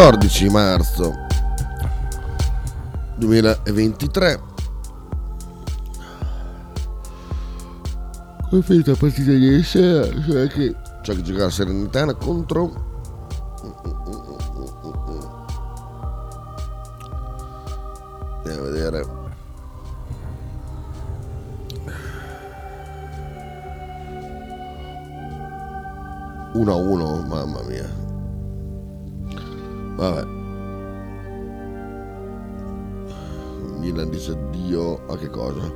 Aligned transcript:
14 0.00 0.48
marzo 0.48 1.12
2023 3.16 4.40
Ho 8.50 8.62
finito 8.62 8.92
la 8.92 8.96
partita 8.96 9.30
ieri 9.32 9.62
sera, 9.62 10.06
cioè 10.22 10.46
che 10.46 10.74
c'è 11.02 11.14
che 11.14 11.20
giocare 11.20 11.44
a 11.44 11.50
Serenitana 11.50 12.14
contro 12.14 12.72
Andiamo 18.38 18.66
a 18.66 18.70
vedere. 18.70 19.06
Uno 26.54 26.72
a 26.72 26.76
uno, 26.76 27.22
mamma 27.26 27.60
mia. 27.64 27.99
Vabbè. 30.00 30.24
Milan 33.80 34.08
dice 34.08 34.30
addio 34.30 35.06
a 35.06 35.18
che 35.18 35.28
cosa? 35.28 35.70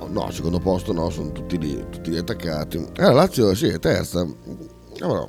Oh, 0.00 0.08
no, 0.08 0.30
secondo 0.30 0.58
posto 0.58 0.92
no, 0.92 1.08
sono 1.08 1.32
tutti 1.32 1.58
lì, 1.58 1.82
tutti 1.88 2.10
lì 2.10 2.18
attaccati. 2.18 2.76
Eh, 2.76 3.02
la 3.02 3.12
Lazio 3.12 3.54
sì, 3.54 3.68
è 3.68 3.78
terza. 3.78 4.30
Però, 4.98 5.26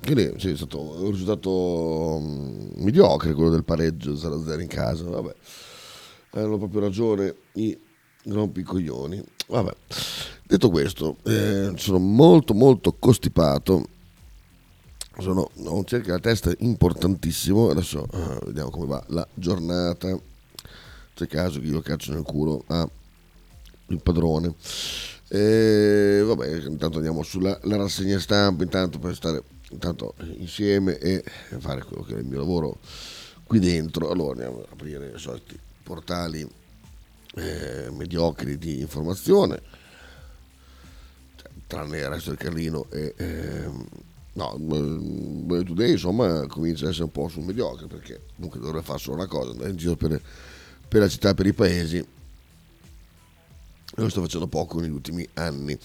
quindi 0.00 0.32
sì, 0.38 0.50
è 0.50 0.56
stato 0.56 0.80
un 0.80 1.10
risultato 1.10 2.20
mm, 2.20 2.84
mediocre 2.84 3.34
quello 3.34 3.50
del 3.50 3.64
pareggio 3.64 4.12
0-0 4.12 4.60
in 4.60 4.68
casa. 4.68 5.02
Vabbè, 5.02 5.34
hanno 6.34 6.56
proprio 6.56 6.82
ragione 6.82 7.34
i 7.54 7.76
rompicoglioni. 8.26 9.20
Vabbè, 9.48 9.72
detto 10.46 10.70
questo, 10.70 11.16
eh, 11.24 11.72
sono 11.74 11.98
molto 11.98 12.54
molto 12.54 12.94
costipato. 12.96 13.82
Sono, 15.20 15.50
ho 15.64 15.74
un 15.74 15.84
cerchio 15.84 16.12
alla 16.12 16.22
testa 16.22 16.52
importantissimo. 16.58 17.70
Adesso 17.70 18.06
eh, 18.12 18.46
vediamo 18.46 18.70
come 18.70 18.86
va 18.86 19.02
la 19.08 19.26
giornata. 19.34 20.16
C'è 21.14 21.26
caso 21.26 21.58
che 21.58 21.66
io 21.66 21.80
caccio 21.80 22.12
nel 22.12 22.22
culo 22.22 22.62
a 22.68 22.88
il 23.86 24.00
padrone. 24.00 24.54
E 25.26 26.22
vabbè, 26.24 26.66
intanto 26.66 26.98
andiamo 26.98 27.24
sulla 27.24 27.58
rassegna 27.62 28.20
stampa, 28.20 28.62
intanto 28.62 28.98
per 29.00 29.14
stare 29.16 29.42
intanto 29.70 30.14
insieme 30.38 30.96
e 30.98 31.22
fare 31.58 31.82
quello 31.82 32.02
che 32.04 32.14
è 32.14 32.18
il 32.18 32.24
mio 32.24 32.38
lavoro 32.38 32.78
qui 33.42 33.58
dentro. 33.58 34.10
Allora 34.10 34.32
andiamo 34.32 34.58
ad 34.58 34.66
aprire 34.70 35.12
i 35.16 35.18
soliti 35.18 35.58
portali 35.82 36.48
eh, 37.34 37.90
mediocri 37.90 38.56
di 38.56 38.80
informazione, 38.80 39.60
cioè, 41.34 41.50
tranne 41.66 41.98
il 41.98 42.08
resto 42.08 42.30
del 42.30 42.38
Carlino 42.38 42.86
e... 42.90 43.14
Eh, 43.16 44.06
No, 44.38 44.54
Boy 44.56 45.64
Today 45.64 45.90
insomma 45.90 46.46
comincia 46.46 46.86
a 46.86 46.90
essere 46.90 47.02
un 47.02 47.10
po' 47.10 47.26
sul 47.26 47.42
mediocre 47.42 47.88
perché 47.88 48.20
comunque 48.36 48.60
dovrebbe 48.60 48.84
fare 48.84 49.00
solo 49.00 49.16
una 49.16 49.26
cosa, 49.26 49.50
andare 49.50 49.70
in 49.70 49.76
giro 49.76 49.96
per, 49.96 50.22
per 50.86 51.00
la 51.00 51.08
città, 51.08 51.34
per 51.34 51.46
i 51.46 51.52
paesi 51.52 52.06
lo 53.96 54.08
sto 54.08 54.20
facendo 54.20 54.46
poco 54.46 54.78
negli 54.78 54.92
ultimi 54.92 55.28
anni, 55.34 55.76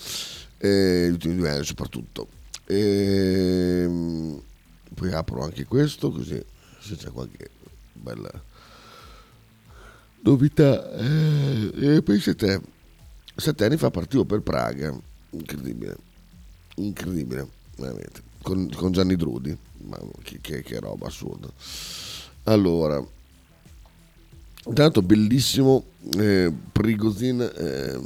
eh, 0.60 0.68
negli 0.68 1.14
ultimi 1.14 1.36
due 1.36 1.50
anni 1.50 1.66
soprattutto. 1.66 2.28
E, 2.68 3.86
ehm, 3.86 4.42
poi 4.94 5.12
apro 5.14 5.42
anche 5.42 5.66
questo 5.66 6.12
così 6.12 6.40
se 6.80 6.96
c'è 6.96 7.10
qualche 7.10 7.50
bella 7.94 8.30
novità. 10.20 10.92
Eh, 10.94 12.04
pensate, 12.04 12.62
sette 13.36 13.66
anni 13.66 13.78
fa 13.78 13.90
partivo 13.90 14.26
per 14.26 14.42
Praga, 14.42 14.96
incredibile, 15.32 15.98
incredibile, 16.76 17.48
veramente, 17.78 18.22
con, 18.44 18.70
con 18.76 18.92
Gianni 18.92 19.16
Drudi, 19.16 19.58
ma 19.86 19.98
che, 20.22 20.38
che, 20.40 20.62
che 20.62 20.80
roba 20.80 21.08
assurda. 21.08 21.48
Allora, 22.44 23.04
Intanto 24.66 25.02
bellissimo 25.02 25.84
eh, 26.18 26.52
Prigozhin 26.72 27.42
eh, 27.42 28.00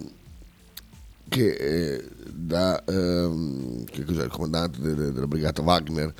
che 1.30 1.52
eh, 1.52 2.10
da 2.32 2.84
ehm, 2.84 3.84
che 3.86 4.04
cos'è 4.04 4.24
il 4.24 4.32
comandante 4.32 4.82
delle, 4.82 5.12
della 5.12 5.28
brigata 5.28 5.62
Wagner 5.62 6.12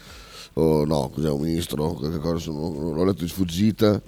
o 0.54 0.86
no, 0.86 1.10
cos'è 1.10 1.30
un 1.30 1.42
ministro, 1.42 1.94
qualche 1.94 2.20
cosa, 2.20 2.38
sono, 2.38 2.94
l'ho 2.94 3.04
letto 3.04 3.24
di 3.24 3.30
sfuggita 3.30 4.00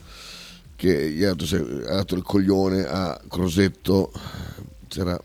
che 0.75 1.11
gli 1.11 1.23
ha 1.23 1.33
dato, 1.33 1.55
ha 1.55 1.95
dato 1.95 2.15
il 2.15 2.21
coglione 2.21 2.85
a 2.85 3.19
Crosetto 3.27 4.11
c'era 4.87 5.19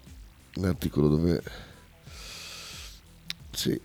un 0.57 0.65
articolo 0.65 1.09
dove 1.09 1.43
sì, 3.51 3.79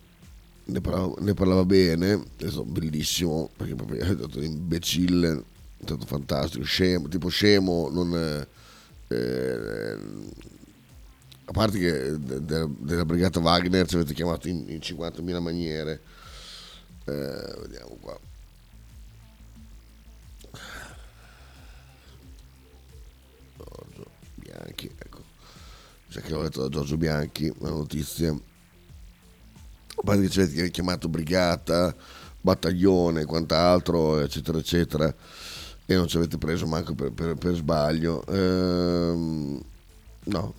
ne 0.70 0.80
parlava, 0.80 1.14
ne 1.18 1.34
parlava 1.34 1.64
bene, 1.64 2.22
bellissimo 2.64 3.50
perché 3.56 3.74
proprio 3.74 4.02
è 4.02 4.14
dato 4.14 4.38
l'imbecille 4.38 5.44
è 5.80 5.82
stato 5.82 6.04
fantastico, 6.06 6.62
scemo, 6.64 7.08
tipo 7.08 7.28
scemo, 7.28 7.88
non, 7.90 8.46
eh, 9.08 9.98
a 11.46 11.52
parte 11.52 11.78
che 11.78 12.18
de, 12.18 12.44
de, 12.44 12.68
della 12.78 13.04
brigata 13.06 13.40
Wagner 13.40 13.88
ci 13.88 13.94
avete 13.94 14.12
chiamato 14.12 14.46
in, 14.46 14.64
in 14.68 14.78
50.000 14.78 15.40
maniere, 15.40 16.00
eh, 17.06 17.54
vediamo 17.62 17.96
qua. 18.00 18.18
Giorgio 23.56 24.10
Bianchi, 24.34 24.90
ecco, 24.98 25.24
già 26.08 26.20
che 26.20 26.30
l'ho 26.30 26.42
letto 26.42 26.60
da 26.60 26.68
Giorgio 26.68 26.98
Bianchi, 26.98 27.52
la 27.58 27.70
notizia, 27.70 28.38
a 30.00 30.02
parte 30.04 30.28
che 30.28 30.40
avete 30.42 30.70
chiamato 30.70 31.08
brigata, 31.08 31.94
battaglione, 32.40 33.24
quant'altro, 33.24 34.20
eccetera, 34.20 34.58
eccetera 34.58 35.14
e 35.90 35.96
non 35.96 36.06
ci 36.06 36.18
avete 36.18 36.38
preso 36.38 36.68
manco 36.68 36.94
per, 36.94 37.10
per, 37.10 37.34
per 37.34 37.54
sbaglio. 37.56 38.24
Ehm, 38.26 39.60
no, 40.26 40.54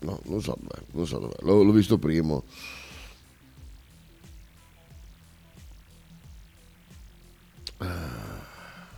no, 0.00 0.20
non 0.24 0.42
so 0.42 0.58
dov'è, 0.60 0.82
non 0.90 1.06
so 1.06 1.18
dov'è. 1.18 1.36
L'ho, 1.42 1.62
l'ho 1.62 1.70
visto 1.70 1.96
primo. 1.96 2.42
Ah, 7.76 8.42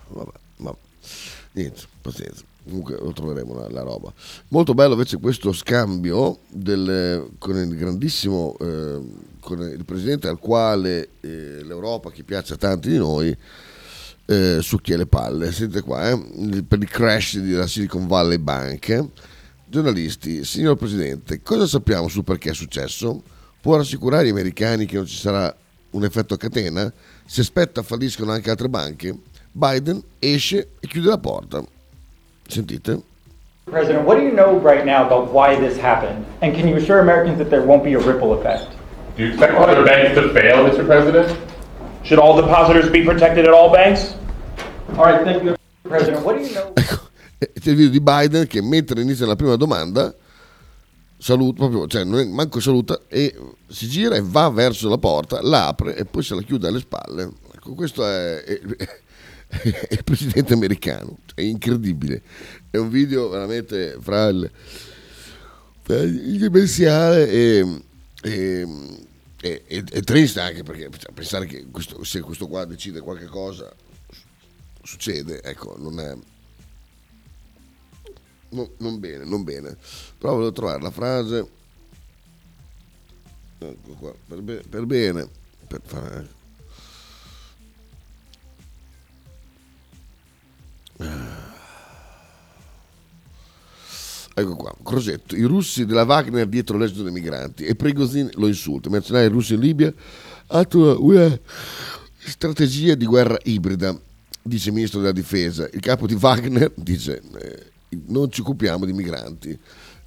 vabbè, 0.09 0.33
vabbè, 0.57 0.79
niente, 1.53 1.83
pazienza. 2.01 2.50
Comunque 2.71 2.97
lo 2.97 3.13
troveremo 3.13 3.55
la, 3.55 3.69
la, 3.69 3.83
roba. 3.83 4.13
Molto 4.49 4.75
bello 4.75 4.93
invece 4.93 5.19
questo 5.19 5.53
scambio 5.53 6.39
del, 6.49 7.31
con 7.37 7.57
il 7.57 7.77
grandissimo, 7.77 8.57
eh, 8.61 9.01
con 9.41 9.61
il 9.61 9.85
presidente 9.85 10.29
al 10.29 10.39
quale 10.39 11.09
eh, 11.21 11.65
l'Europa, 11.65 12.13
che 12.13 12.23
piace 12.23 12.55
a 12.55 12.57
tanti 12.57 12.91
di 12.91 12.97
noi, 12.97 13.37
eh, 14.27 14.59
succhia 14.63 14.97
le 14.97 15.07
palle. 15.07 15.51
Sentite 15.51 15.83
qua, 15.83 16.11
eh, 16.11 16.63
per 16.63 16.79
il 16.79 16.89
crash 16.89 17.39
della 17.39 17.67
Silicon 17.67 18.07
Valley 18.07 18.39
Bank. 18.39 19.07
Giornalisti, 19.67 20.45
signor 20.45 20.77
Presidente, 20.77 21.43
cosa 21.43 21.67
sappiamo 21.67 22.09
su 22.09 22.23
perché 22.23 22.51
è 22.51 22.55
successo? 22.55 23.23
Può 23.61 23.77
rassicurare 23.77 24.27
gli 24.27 24.31
americani 24.31 24.87
che 24.87 24.97
non 24.97 25.07
ci 25.07 25.17
sarà 25.17 25.55
un 25.91 26.05
effetto 26.05 26.35
a 26.35 26.37
catena? 26.37 26.93
Si 27.27 27.41
aspetta 27.41 27.83
falliscono 27.83 28.31
anche 28.33 28.51
altre 28.51 28.69
banche? 28.69 29.17
Biden 29.53 30.01
esce 30.21 30.71
e 30.79 30.87
chiude 30.87 31.09
la 31.09 31.19
porta. 31.19 31.65
Sentite? 32.51 33.03
President, 33.67 34.05
what 34.05 34.17
do 34.17 34.25
you 34.25 34.33
know 34.33 34.59
right 34.59 34.85
now 34.85 35.07
about 35.07 35.33
why 35.33 35.55
this 35.59 35.79
happened? 35.79 36.27
And 36.43 36.55
can 36.55 36.67
you 36.67 36.77
assure 36.77 36.99
Americans 36.99 37.39
that 37.39 37.51
there 37.51 37.63
won't 37.63 37.85
be 37.85 37.95
a 37.95 38.01
ripple 38.01 38.33
effect? 38.35 38.77
Do 39.17 39.25
you 39.25 39.31
expect 39.31 39.55
other 39.55 39.85
banks 39.85 40.15
to 40.17 40.33
fail, 40.33 40.69
Mr. 40.69 40.85
President? 40.85 41.39
Should 42.03 42.19
all 42.19 42.41
depositors 42.41 42.91
be 42.91 43.05
protected 43.05 43.47
at 43.47 43.53
all 43.53 43.73
banks? 43.73 44.15
All 44.97 45.05
right, 45.05 45.23
thank 45.23 45.45
you, 45.45 45.55
President. 45.85 46.25
What 46.25 46.39
do 46.39 46.45
you 46.45 46.55
know? 46.55 46.73
Ecco, 47.43 47.59
c'è 47.59 47.71
il 47.71 47.77
video 47.77 47.91
di 47.91 48.01
Biden 48.01 48.47
che 48.47 48.61
mentre 48.61 49.01
inizia 49.01 49.25
la 49.25 49.35
prima 49.35 49.57
domanda 49.57 50.15
saluta, 51.17 51.57
proprio, 51.57 51.87
cioè 51.87 52.05
non 52.05 52.19
è, 52.19 52.25
manco 52.25 52.61
saluta 52.61 53.01
e 53.09 53.35
si 53.69 53.89
gira 53.89 54.15
e 54.15 54.23
va 54.23 54.51
verso 54.51 54.89
la 54.89 54.99
porta, 54.99 55.41
la 55.43 55.69
apre 55.69 55.95
e 55.97 56.05
poi 56.05 56.23
se 56.23 56.35
la 56.35 56.43
chiude 56.43 56.69
alle 56.69 56.81
spalle. 56.81 57.31
Ecco, 57.55 57.75
questo 57.75 58.07
è, 58.07 58.43
è, 58.43 58.61
è 58.77 59.00
il 59.91 60.05
presidente 60.05 60.53
americano, 60.53 61.19
è 61.35 61.43
incredibile. 61.43 62.23
È 62.71 62.77
un 62.77 62.89
video 62.89 63.29
veramente 63.29 63.97
fra 64.01 64.29
il, 64.29 64.51
fra 65.83 65.99
il 66.01 66.39
demenziale 66.39 67.29
e, 67.29 67.83
e 68.23 68.67
è, 69.41 69.63
è, 69.67 69.85
è, 69.85 70.01
triste 70.03 70.41
anche 70.41 70.63
perché 70.63 70.91
cioè, 70.99 71.13
pensare 71.13 71.47
che 71.47 71.67
questo, 71.71 72.05
se 72.05 72.21
questo 72.21 72.47
qua 72.47 72.65
decide 72.65 73.01
qualche 73.01 73.27
cosa 73.27 73.73
succede, 74.83 75.43
ecco, 75.43 75.77
non 75.79 75.99
è... 75.99 76.17
No, 78.53 78.71
non 78.79 78.99
bene, 78.99 79.25
non 79.25 79.45
bene. 79.45 79.77
Però 80.19 80.35
volevo 80.35 80.53
trovare 80.53 80.83
la 80.83 80.91
frase... 80.91 81.49
Ecco 83.59 83.93
qua, 83.93 84.15
per, 84.27 84.41
be- 84.43 84.63
per 84.69 84.87
bene, 84.87 85.29
per 85.67 85.81
fare... 85.85 86.39
Ecco 94.33 94.57
qua, 94.57 94.75
Crosetto, 94.83 95.37
i 95.37 95.43
russi 95.43 95.85
della 95.85 96.05
Wagner 96.05 96.47
dietro 96.47 96.79
l'esito 96.79 97.03
dei 97.03 97.13
migranti 97.13 97.65
e 97.65 97.75
Prigozhin 97.75 98.31
lo 98.35 98.47
insulta. 98.47 98.89
I 98.89 98.93
mercenari 98.93 99.27
russi 99.29 99.55
in 99.55 99.61
Libia 99.61 99.93
attuano 100.47 101.03
una 101.03 101.39
Strategia 102.23 102.95
di 102.95 103.07
guerra 103.07 103.39
ibrida, 103.45 103.99
dice 104.43 104.69
il 104.69 104.75
ministro 104.75 105.01
della 105.01 105.13
difesa. 105.13 105.69
Il 105.73 105.81
capo 105.81 106.07
di 106.07 106.15
Wagner 106.15 106.71
dice 106.77 107.21
eh, 107.39 107.71
non 108.07 108.31
ci 108.31 108.43
occupiamo 108.43 108.85
di 108.85 108.93
migranti. 108.93 109.59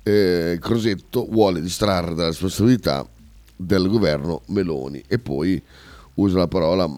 Eh, 0.04 0.58
Crosetto 0.62 1.28
vuole 1.30 1.62
distrarre 1.62 2.14
dalla 2.14 2.30
responsabilità 2.30 3.08
del 3.56 3.88
governo 3.88 4.42
Meloni 4.48 5.04
e 5.08 5.18
poi 5.18 5.62
usa 6.16 6.38
la 6.38 6.48
parola 6.48 6.90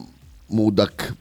Mudak 0.48 1.14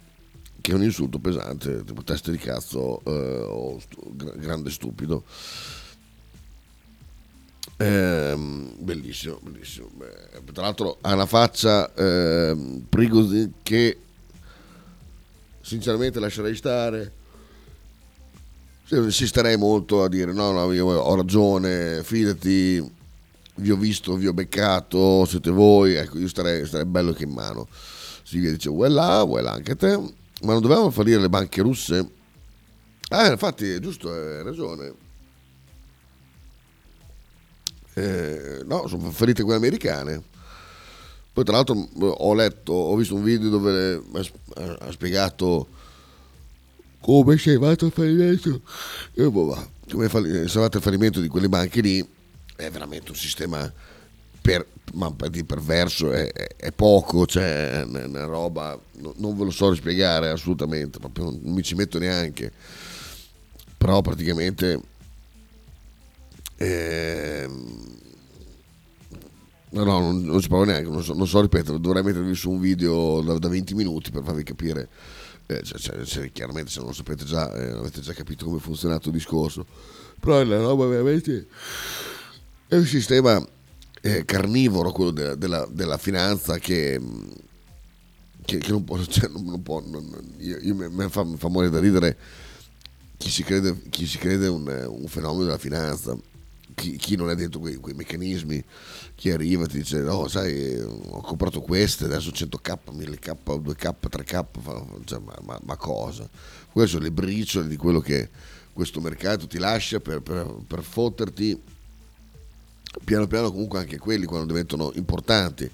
che 0.65 0.71
è 0.71 0.73
un 0.73 0.81
insulto 0.81 1.19
pesante, 1.19 1.83
tipo 1.83 2.01
testa 2.01 2.31
di 2.31 2.39
cazzo 2.39 3.00
eh, 3.06 3.12
o 3.12 3.79
stu- 3.79 4.15
grande 4.15 4.71
stupido. 4.71 5.23
Ehm, 7.77 8.73
bellissimo, 8.79 9.39
bellissimo. 9.44 9.91
Beh, 9.94 10.41
tra 10.53 10.63
l'altro 10.63 10.97
ha 11.01 11.13
una 11.13 11.27
faccia 11.27 11.94
eh, 11.94 12.81
Prigozhin 12.89 13.53
che 13.62 14.00
sinceramente 15.62 16.19
lascerei 16.19 16.56
stare. 16.56 17.12
Insisterei 18.89 19.57
molto 19.57 20.01
a 20.01 20.09
dire 20.09 20.33
no, 20.33 20.51
no, 20.51 20.73
io 20.73 20.88
ho 20.88 21.15
ragione, 21.15 22.01
fidati, 22.01 22.91
vi 23.57 23.69
ho 23.69 23.75
visto, 23.75 24.15
vi 24.15 24.25
ho 24.25 24.33
beccato, 24.33 25.25
siete 25.25 25.51
voi, 25.51 25.94
ecco, 25.94 26.17
io 26.17 26.27
starei, 26.27 26.65
starei 26.65 26.88
bello 26.88 27.13
che 27.13 27.25
in 27.25 27.33
mano. 27.33 27.67
Silvia 28.23 28.50
dice, 28.50 28.69
vuoi 28.69 28.89
là, 28.89 29.21
vuoi 29.23 29.44
là 29.44 29.51
anche 29.51 29.75
te, 29.75 30.23
ma 30.42 30.54
non 30.54 30.62
dovevamo 30.62 30.90
fallire 30.90 31.20
le 31.20 31.30
banche 31.30 31.62
russe? 31.62 32.10
Ah, 33.10 33.32
infatti, 33.32 33.70
è 33.70 33.80
giusto, 33.80 34.12
hai 34.12 34.44
ragione. 34.44 34.94
Eh, 37.94 38.64
no, 38.66 38.88
sono 38.88 39.10
ferite 39.12 39.44
quelle 39.44 39.58
americane. 39.58 40.22
Poi 41.32 41.44
tra 41.44 41.56
l'altro 41.56 41.76
ho 42.00 42.34
letto, 42.34 42.74
ho 42.74 42.96
visto 42.96 43.16
un 43.16 43.24
video 43.24 43.50
dove 43.50 44.02
ha, 44.54 44.92
spiegato 44.92 45.68
come 47.02 47.38
si 47.38 47.52
è 47.52 47.60
fatto 47.60 47.86
il 47.86 47.92
fallimento. 47.92 48.62
E 49.14 49.30
boh, 49.30 49.70
come 49.90 50.06
è 50.06 50.48
salvato 50.48 50.78
il 50.78 50.84
fallimento 50.84 51.20
di 51.20 51.28
quelle 51.28 51.50
banche 51.50 51.82
lì. 51.82 52.06
È 52.56 52.70
veramente 52.70 53.12
un 53.12 53.18
sistema 53.18 53.72
per, 54.45 54.63
ma 54.94 55.12
di 55.27 55.44
perverso, 55.44 56.12
è, 56.12 56.31
è, 56.31 56.71
poco, 56.71 57.25
cioè 57.25 57.81
è 57.81 57.83
una 57.83 58.25
roba, 58.25 58.80
no, 58.97 59.13
non 59.18 59.36
ve 59.36 59.45
lo 59.45 59.50
so 59.50 59.74
spiegare 59.74 60.30
assolutamente, 60.30 61.00
proprio 61.00 61.31
non 61.31 61.51
mi 61.51 61.63
ci 61.63 61.74
metto 61.74 61.97
neanche. 61.97 62.51
Però 63.75 64.01
praticamente 64.01 64.80
eh, 66.57 67.50
no, 69.69 69.83
no, 69.83 70.00
non, 70.00 70.21
non 70.21 70.39
ci 70.39 70.48
provo 70.48 70.65
neanche, 70.65 70.91
non 70.91 71.03
so, 71.03 71.15
non 71.15 71.25
so, 71.25 71.41
ripetere, 71.41 71.80
dovrei 71.80 72.03
mettervi 72.03 72.36
su 72.36 72.51
un 72.51 72.59
video 72.59 73.21
da, 73.21 73.39
da 73.39 73.48
20 73.48 73.74
minuti 73.74 74.12
per 74.12 74.21
farvi 74.24 74.44
capire. 74.44 74.89
Eh, 75.48 75.63
cioè, 75.63 76.03
cioè, 76.03 76.31
chiaramente 76.31 76.69
se 76.69 76.80
non 76.80 76.89
lo 76.89 76.94
sapete 76.94 77.25
già, 77.25 77.51
eh, 77.51 77.71
avete 77.71 78.00
già 78.01 78.13
capito 78.13 78.45
come 78.45 78.57
è 78.57 78.62
funzionato 78.62 79.07
il 79.09 79.15
discorso. 79.15 79.65
Però 80.19 80.38
è 80.38 80.44
una 80.44 80.57
roba 80.57 80.86
veramente... 80.86 81.48
È 82.68 82.75
un 82.75 82.86
sistema 82.86 83.44
eh, 84.06 84.24
carnivoro, 84.24 84.92
quello 84.92 85.10
della, 85.10 85.34
della, 85.34 85.68
della 85.68 85.98
finanza 85.98 86.60
che, 86.60 87.02
che, 88.46 88.60
che, 88.60 88.72
non 88.72 88.84
può... 88.84 89.02
Cioè, 89.04 89.30
non, 89.30 89.46
non 89.46 89.63
può 89.63 89.81
non, 89.84 90.07
io, 90.38 90.60
io 90.60 90.75
mi, 90.75 91.10
fa, 91.10 91.24
mi 91.24 91.38
fa 91.38 91.48
morire 91.48 91.72
da 91.72 91.80
ridere 91.80 92.16
chi 93.18 93.31
si 93.31 93.44
crede, 93.44 93.81
chi 93.90 94.06
si 94.06 94.19
crede 94.19 94.48
un, 94.48 94.68
un 94.68 95.07
fenomeno 95.07 95.46
della 95.46 95.57
finanza 95.57 96.16
chi, 96.75 96.98
chi, 96.98 97.16
non 97.16 97.31
è 97.31 97.36
dentro 97.36 97.60
quei, 97.60 97.78
quei, 97.78 97.96
meccanismi, 97.96 98.63
chi 99.16 99.31
arriva 99.31 99.63
e 99.63 99.68
ti 99.68 99.78
dice 99.78 100.02
no 100.02 100.28
sai 100.28 100.78
ho 100.80 101.22
comprato 101.22 101.62
queste, 101.62 102.06
adesso 102.06 102.30
100k, 102.30 102.78
1000k, 102.92 103.36
2k, 103.44 103.94
3k, 104.08 104.46
cioè, 105.06 105.19
ma, 105.19 105.36
ma, 105.42 105.60
ma, 105.63 105.78
cosa? 105.78 106.30
Queste 106.72 106.92
sono 106.92 107.04
le 107.04 107.12
briciole 107.12 107.68
di 107.68 107.78
quello 107.78 108.01
che 108.01 108.30
questo 108.74 109.00
mercato 109.00 109.48
ti 109.48 109.58
lascia 109.58 110.00
per, 110.00 110.22
per, 110.22 110.54
per 110.68 110.84
fotterti 110.84 111.60
piano 113.03 113.27
piano 113.27 113.51
comunque 113.51 113.80
anche 113.80 113.97
quelli 113.97 114.25
quando 114.25 114.47
diventano 114.47 114.92
importanti 114.95 115.69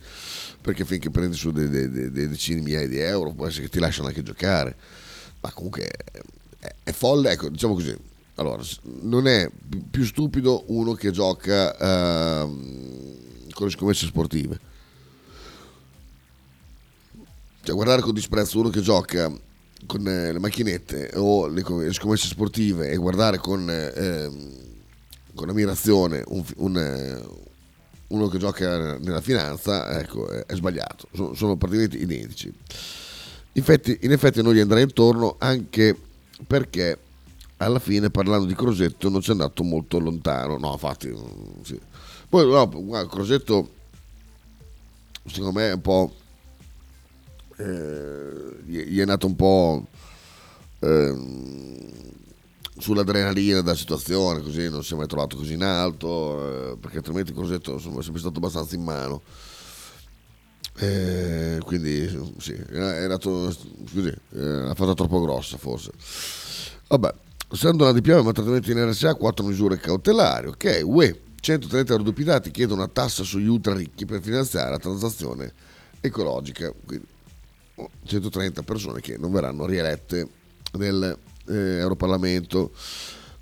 perché 0.62 0.85
finché 0.85 1.09
prendi 1.09 1.35
su 1.35 1.51
dei, 1.51 1.69
dei, 1.69 1.89
dei, 1.89 2.12
dei 2.12 2.27
decine 2.27 2.62
migliaia 2.62 2.88
di 2.88 3.00
euro 3.00 3.31
può 3.31 3.47
essere 3.47 3.63
che 3.63 3.69
ti 3.69 3.79
lasciano 3.79 4.07
anche 4.07 4.23
giocare 4.23 4.75
ma 5.39 5.51
comunque 5.51 5.88
è, 6.59 6.73
è 6.83 6.91
folle 6.91 7.31
ecco 7.31 7.50
diciamo 7.50 7.73
così 7.73 8.09
allora, 8.35 8.63
non 9.01 9.27
è 9.27 9.50
più 9.89 10.03
stupido 10.03 10.63
uno 10.68 10.94
che 10.94 11.12
gioca 11.12 12.44
uh, 12.44 13.18
con 13.51 13.67
le 13.67 13.71
scommesse 13.71 14.07
sportive. 14.07 14.59
Cioè, 17.63 17.75
guardare 17.75 18.01
con 18.01 18.13
disprezzo 18.13 18.59
uno 18.59 18.69
che 18.69 18.81
gioca 18.81 19.31
con 19.85 20.07
eh, 20.07 20.31
le 20.31 20.39
macchinette 20.39 21.12
o 21.15 21.47
le, 21.47 21.63
le, 21.63 21.94
scommesse 21.94 22.27
sportive 22.27 22.89
e 22.89 22.95
guardare 22.95 23.38
con, 23.38 23.69
eh, 23.69 24.31
con 25.33 25.50
ammirazione 25.50 26.24
un, 26.28 26.44
un, 26.57 26.78
eh, 26.78 27.22
uno 28.07 28.28
che 28.28 28.38
gioca 28.38 28.98
nella 28.98 29.22
finanza, 29.22 30.00
ecco, 30.00 30.30
è, 30.30 30.56
sbagliato. 30.56 31.07
Sono, 31.13 31.33
sono, 31.33 31.57
praticamente 31.57 31.98
identici. 31.98 32.48
In 32.48 33.62
effetti, 33.62 34.00
in 34.01 34.12
effetti 34.12 34.42
non 34.42 34.54
gli 34.54 34.60
andrà 34.60 34.80
intorno 34.80 35.36
anche 35.39 35.98
perché 36.48 36.98
alla 37.57 37.80
fine 37.80 38.10
parlando 38.10 38.45
di 38.45 38.56
Crosetto 38.56 39.10
non 39.10 39.22
ci 39.22 39.30
è 39.30 39.33
andato 39.33 39.63
molto 39.63 40.00
lontano 40.00 40.57
no 40.57 40.72
infatti 40.72 41.10
mm, 41.10 41.62
sì. 41.62 41.80
poi 42.27 42.50
no, 42.50 42.68
Crosetto 43.07 43.69
secondo 45.25 45.60
me 45.60 45.69
è 45.69 45.74
un 45.74 45.81
po' 45.81 46.13
eh, 47.57 48.63
gli 48.66 49.00
è 49.00 49.06
nato 49.06 49.27
un 49.27 49.36
po' 49.36 49.86
eh, 50.80 51.13
sull'adrenalina 52.81 53.62
della 53.62 53.75
situazione 53.75 54.42
così 54.42 54.69
non 54.69 54.83
si 54.83 54.94
è 54.94 54.98
mai 54.98 55.07
trovato 55.07 55.38
così 55.38 55.54
in 55.54 55.63
alto 55.63 56.72
eh, 56.72 56.78
perché 56.78 56.98
altrimenti 56.98 57.33
Crosetto 57.33 57.74
insomma, 57.74 58.00
è 58.00 58.04
sempre 58.04 58.22
stato 58.22 58.38
abbastanza 58.38 58.75
in 58.75 58.83
mano 58.83 59.22
eh, 60.78 61.60
quindi 61.63 62.33
sì 62.38 62.54
è 62.54 63.07
nato 63.07 63.54
così 63.94 64.13
eh, 64.33 64.42
ha 64.42 64.74
fatto 64.74 64.94
troppo 64.94 65.22
grossa 65.22 65.57
forse 65.57 65.92
vabbè 66.88 67.13
Usando 67.51 67.83
la 67.83 67.92
DPO 67.92 68.24
ma 68.24 68.31
trattamento 68.31 68.72
in 68.72 68.89
RSA, 68.89 69.15
quattro 69.15 69.46
misure 69.46 69.75
cautelari. 69.75 70.48
Ok, 70.48 70.84
UE, 70.86 71.20
130 71.41 71.91
eurodeputati 71.91 72.50
chiedono 72.50 72.82
una 72.82 72.89
tassa 72.89 73.24
sugli 73.24 73.48
ultra 73.48 73.74
ricchi 73.74 74.05
per 74.05 74.22
finanziare 74.22 74.70
la 74.70 74.77
transazione 74.77 75.51
ecologica. 76.00 76.74
Quindi 76.86 77.05
130 78.05 78.62
persone 78.62 79.01
che 79.01 79.17
non 79.17 79.34
verranno 79.34 79.65
rielette 79.65 80.29
nel 80.77 81.17
eh, 81.51 81.79
Europarlamento. 81.79 82.72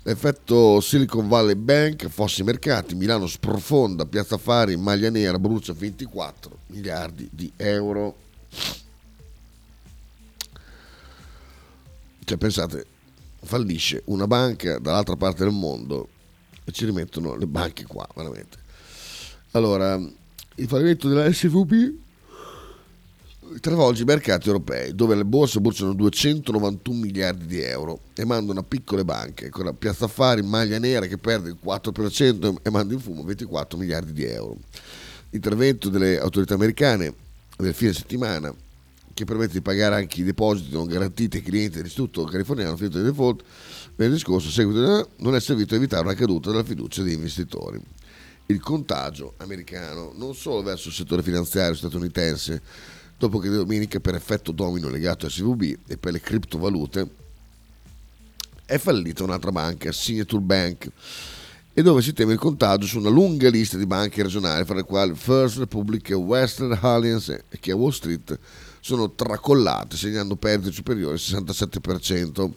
L'effetto 0.02 0.80
Silicon 0.80 1.28
Valley 1.28 1.54
Bank, 1.54 2.08
fossi 2.08 2.42
mercati, 2.42 2.94
Milano 2.94 3.26
sprofonda, 3.26 4.06
Piazza 4.06 4.38
Fari, 4.38 4.76
maglia 4.76 5.10
nera, 5.10 5.38
brucia 5.38 5.74
24 5.74 6.58
miliardi 6.68 7.28
di 7.30 7.52
euro. 7.56 8.16
Cioè 12.24 12.38
pensate, 12.38 12.86
fallisce 13.42 14.02
una 14.06 14.26
banca 14.26 14.78
dall'altra 14.78 15.16
parte 15.16 15.44
del 15.44 15.52
mondo 15.52 16.08
e 16.64 16.72
ci 16.72 16.86
rimettono 16.86 17.36
le 17.36 17.46
banche 17.46 17.84
qua, 17.84 18.08
veramente. 18.14 18.58
Allora, 19.52 19.96
il 19.96 20.68
fallimento 20.68 21.08
della 21.08 21.30
SVB 21.30 22.08
travolge 23.58 24.02
i 24.02 24.04
mercati 24.04 24.46
europei, 24.46 24.94
dove 24.94 25.14
le 25.16 25.24
borse 25.24 25.60
bruciano 25.60 25.92
291 25.94 26.98
miliardi 26.98 27.46
di 27.46 27.60
euro 27.60 28.00
e 28.14 28.24
mandano 28.24 28.60
a 28.60 28.62
piccole 28.62 29.04
banche, 29.04 29.48
con 29.48 29.64
la 29.64 29.72
piazza 29.72 30.04
affari 30.04 30.42
maglia 30.42 30.78
nera 30.78 31.06
che 31.06 31.18
perde 31.18 31.48
il 31.48 31.58
4% 31.62 32.56
e 32.62 32.70
manda 32.70 32.94
in 32.94 33.00
fumo 33.00 33.24
24 33.24 33.78
miliardi 33.78 34.12
di 34.12 34.24
euro. 34.24 34.56
L'intervento 35.30 35.88
delle 35.88 36.18
autorità 36.18 36.54
americane 36.54 37.12
del 37.56 37.74
fine 37.74 37.92
settimana 37.92 38.54
che 39.12 39.24
permette 39.24 39.54
di 39.54 39.60
pagare 39.60 39.96
anche 39.96 40.20
i 40.20 40.24
depositi 40.24 40.72
non 40.72 40.86
garantiti 40.86 41.38
ai 41.38 41.42
clienti 41.42 41.76
dell'istituto 41.76 42.24
californiano 42.24 42.76
finito 42.76 42.98
di 42.98 43.04
default 43.04 43.42
venerdì 43.96 44.18
scorso 44.18 44.48
seguito 44.48 45.10
non 45.16 45.34
è 45.34 45.40
servito 45.40 45.74
a 45.74 45.76
evitare 45.76 46.04
una 46.04 46.14
caduta 46.14 46.50
della 46.50 46.64
fiducia 46.64 47.02
degli 47.02 47.14
investitori. 47.14 47.80
Il 48.46 48.60
contagio 48.60 49.34
americano 49.36 50.12
non 50.16 50.34
solo 50.34 50.62
verso 50.62 50.88
il 50.88 50.94
settore 50.94 51.22
finanziario 51.22 51.74
statunitense, 51.74 52.62
dopo 53.20 53.38
che 53.38 53.50
domenica 53.50 54.00
per 54.00 54.14
effetto 54.14 54.50
domino 54.50 54.88
legato 54.88 55.26
a 55.26 55.28
SVB 55.28 55.76
e 55.86 55.98
per 55.98 56.12
le 56.12 56.20
criptovalute 56.22 57.06
è 58.64 58.78
fallita 58.78 59.24
un'altra 59.24 59.52
banca, 59.52 59.92
Signature 59.92 60.40
Bank, 60.42 60.90
e 61.74 61.82
dove 61.82 62.00
si 62.00 62.14
teme 62.14 62.32
il 62.32 62.38
contagio 62.38 62.86
su 62.86 62.98
una 62.98 63.10
lunga 63.10 63.50
lista 63.50 63.76
di 63.76 63.84
banche 63.84 64.22
regionali, 64.22 64.64
fra 64.64 64.76
le 64.76 64.84
quali 64.84 65.14
First 65.14 65.58
Republic 65.58 66.08
e 66.08 66.14
Western 66.14 66.78
Alliance, 66.80 67.44
che 67.60 67.72
a 67.72 67.76
Wall 67.76 67.90
Street 67.90 68.38
sono 68.80 69.10
tracollate, 69.10 69.98
segnando 69.98 70.36
perdite 70.36 70.72
superiori 70.72 71.12
al 71.12 71.18
67%. 71.18 72.50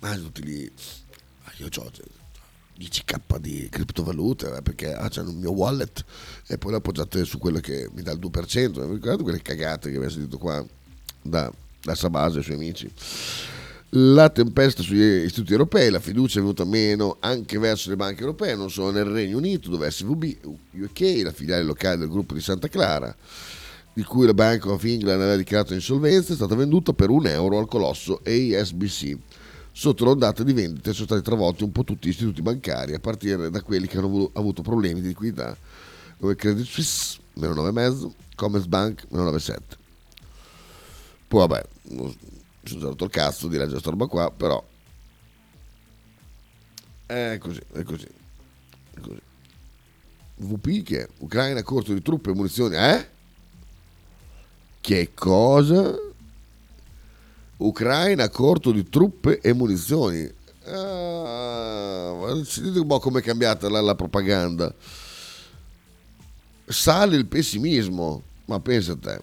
Ma 0.00 0.14
tutti 0.16 0.42
lì... 0.42 0.72
Ah, 1.44 1.52
io 1.58 1.66
ho 1.66 2.23
10k 2.78 3.38
di 3.38 3.68
criptovalute 3.70 4.56
eh, 4.56 4.62
perché 4.62 4.92
ah, 4.92 5.08
c'hanno 5.08 5.30
il 5.30 5.36
mio 5.36 5.52
wallet 5.52 6.04
e 6.46 6.58
poi 6.58 6.72
le 6.72 6.78
appoggiate 6.78 7.24
su 7.24 7.38
quello 7.38 7.60
che 7.60 7.88
mi 7.92 8.02
dà 8.02 8.12
il 8.12 8.18
2%. 8.18 8.90
Ricordate 8.92 9.22
quelle 9.22 9.42
cagate 9.42 9.90
che 9.90 9.96
abbiamo 9.96 10.12
sentito 10.12 10.38
qua 10.38 10.64
da, 11.22 11.50
da 11.82 11.94
Sabase 11.94 12.40
e 12.40 12.42
suoi 12.42 12.56
amici? 12.56 12.90
La 13.96 14.28
tempesta 14.28 14.82
sugli 14.82 15.24
istituti 15.24 15.52
europei, 15.52 15.88
la 15.88 16.00
fiducia 16.00 16.38
è 16.38 16.40
venuta 16.40 16.64
meno 16.64 17.18
anche 17.20 17.58
verso 17.60 17.90
le 17.90 17.96
banche 17.96 18.22
europee, 18.22 18.56
non 18.56 18.68
solo 18.68 18.90
nel 18.90 19.04
Regno 19.04 19.36
Unito, 19.36 19.70
dove 19.70 19.88
SVB 19.88 20.24
UK, 20.72 21.20
la 21.22 21.30
filiale 21.30 21.62
locale 21.62 21.98
del 21.98 22.08
gruppo 22.08 22.34
di 22.34 22.40
Santa 22.40 22.66
Clara, 22.66 23.14
di 23.92 24.02
cui 24.02 24.26
la 24.26 24.34
Bank 24.34 24.66
of 24.66 24.82
England 24.82 25.20
aveva 25.20 25.36
dichiarato 25.36 25.74
insolvenza, 25.74 26.32
è 26.32 26.36
stata 26.36 26.56
venduta 26.56 26.92
per 26.92 27.10
un 27.10 27.24
euro 27.28 27.56
al 27.56 27.68
colosso 27.68 28.20
ASBC. 28.24 29.16
Sotto 29.76 30.04
l'ondata 30.04 30.44
di 30.44 30.52
vendite 30.52 30.92
sono 30.92 31.06
stati 31.06 31.22
travolti 31.22 31.64
un 31.64 31.72
po' 31.72 31.82
tutti 31.82 32.06
gli 32.06 32.12
istituti 32.12 32.42
bancari, 32.42 32.94
a 32.94 33.00
partire 33.00 33.50
da 33.50 33.60
quelli 33.60 33.88
che 33.88 33.98
hanno 33.98 34.30
avuto 34.34 34.62
problemi 34.62 35.00
di 35.00 35.08
liquidità, 35.08 35.56
come 36.20 36.36
Credit 36.36 36.64
Suisse, 36.64 37.18
meno 37.34 37.54
9,5, 37.54 38.12
Commerce 38.36 38.68
Bank, 38.68 39.06
meno 39.08 39.28
9,7. 39.32 39.58
Poi 41.26 41.40
vabbè, 41.40 41.66
mi 41.88 42.16
sono 42.62 42.88
rotto 42.90 43.04
il 43.04 43.10
cazzo 43.10 43.48
di 43.48 43.54
leggere 43.54 43.72
questa 43.72 43.90
roba 43.90 44.06
qua, 44.06 44.30
però 44.30 44.64
è 47.06 47.36
così, 47.40 47.60
è 47.72 47.82
così, 47.82 48.06
è 48.94 49.00
così. 49.00 49.20
VP 50.36 50.82
che 50.84 51.08
Ucraina 51.18 51.62
corto 51.64 51.92
di 51.92 52.00
truppe 52.00 52.30
e 52.30 52.34
munizioni, 52.34 52.76
eh? 52.76 53.08
Che 54.80 55.10
cosa? 55.14 56.12
Ucraina 57.58 58.28
corto 58.28 58.72
di 58.72 58.88
truppe 58.88 59.40
e 59.40 59.52
munizioni. 59.52 60.30
Ah, 60.66 62.12
sentite 62.44 62.78
un 62.78 62.86
po' 62.86 62.98
come 62.98 63.20
è 63.20 63.22
cambiata 63.22 63.68
la, 63.68 63.80
la 63.80 63.94
propaganda. 63.94 64.74
Sale 66.66 67.16
il 67.16 67.26
pessimismo, 67.26 68.22
ma 68.46 68.58
pensa 68.60 68.92
a 68.92 68.96
te. 68.96 69.22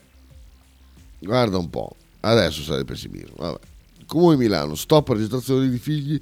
Guarda 1.20 1.58
un 1.58 1.70
po'. 1.70 1.96
Adesso 2.22 2.62
sale 2.62 2.80
il 2.80 2.86
pessimismo. 2.86 3.36
Vabbè. 3.38 3.60
Comune 4.06 4.36
Milano, 4.36 4.76
stop 4.76 5.10
registrazione 5.10 5.70
di 5.70 5.78
figli 5.78 6.22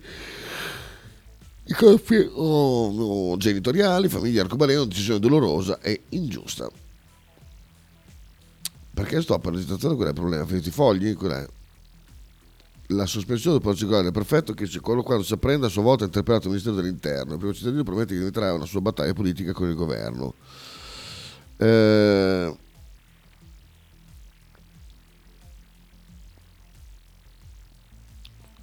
oh, 2.34 3.38
genitoriali, 3.38 4.10
famiglia 4.10 4.42
arcobaleno, 4.42 4.86
decisione 4.86 5.20
dolorosa 5.20 5.80
e 5.82 6.04
ingiusta. 6.10 6.70
Perché 8.94 9.22
stop 9.22 9.46
registrazione? 9.46 9.96
Qual 9.96 10.08
è 10.08 10.12
il 10.12 10.16
problema? 10.16 10.46
Finiti 10.46 10.70
i 10.70 10.72
fogli? 10.72 11.14
Qual 11.16 11.32
è? 11.32 11.48
La 12.92 13.06
sospensione 13.06 13.58
del 13.58 13.66
particolare 13.66 14.04
del 14.04 14.12
prefetto 14.12 14.54
che 14.54 14.68
quello 14.80 15.04
quando 15.04 15.24
si 15.24 15.34
apprende 15.34 15.68
a 15.68 15.70
sua 15.70 15.84
volta 15.84 16.06
interpellato 16.06 16.46
il 16.46 16.50
Ministero 16.50 16.76
dell'Interno. 16.76 17.34
Il 17.34 17.38
primo 17.38 17.54
cittadino 17.54 17.84
promette 17.84 18.14
che 18.14 18.18
diventerà 18.18 18.54
una 18.54 18.66
sua 18.66 18.82
battaglia 18.82 19.14
politica 19.14 19.54
con 19.54 19.70
il 19.70 19.76
governo. 19.76 20.34
Eh, 21.58 22.58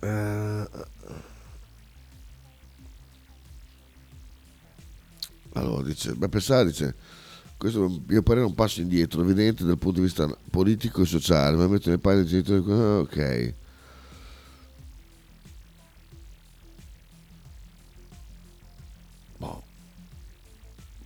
Eh, 0.07 0.69
allora 5.55 5.83
dice, 5.83 6.15
beh, 6.15 6.29
pensare, 6.29 6.67
dice, 6.67 6.95
questo 7.57 7.85
a 7.85 7.91
mio 8.07 8.23
parere 8.23 8.45
è 8.45 8.49
un 8.49 8.55
passo 8.55 8.81
indietro, 8.81 9.23
evidente 9.23 9.65
dal 9.65 9.79
punto 9.79 9.99
di 9.99 10.07
vista 10.07 10.29
politico 10.51 11.03
e 11.03 11.07
sociale, 11.07 11.57
ma 11.57 11.67
metto 11.67 11.89
nei 11.89 11.99
panni 11.99 12.25
dei 12.25 12.43
genitori, 12.43 12.71
ok. 12.71 13.55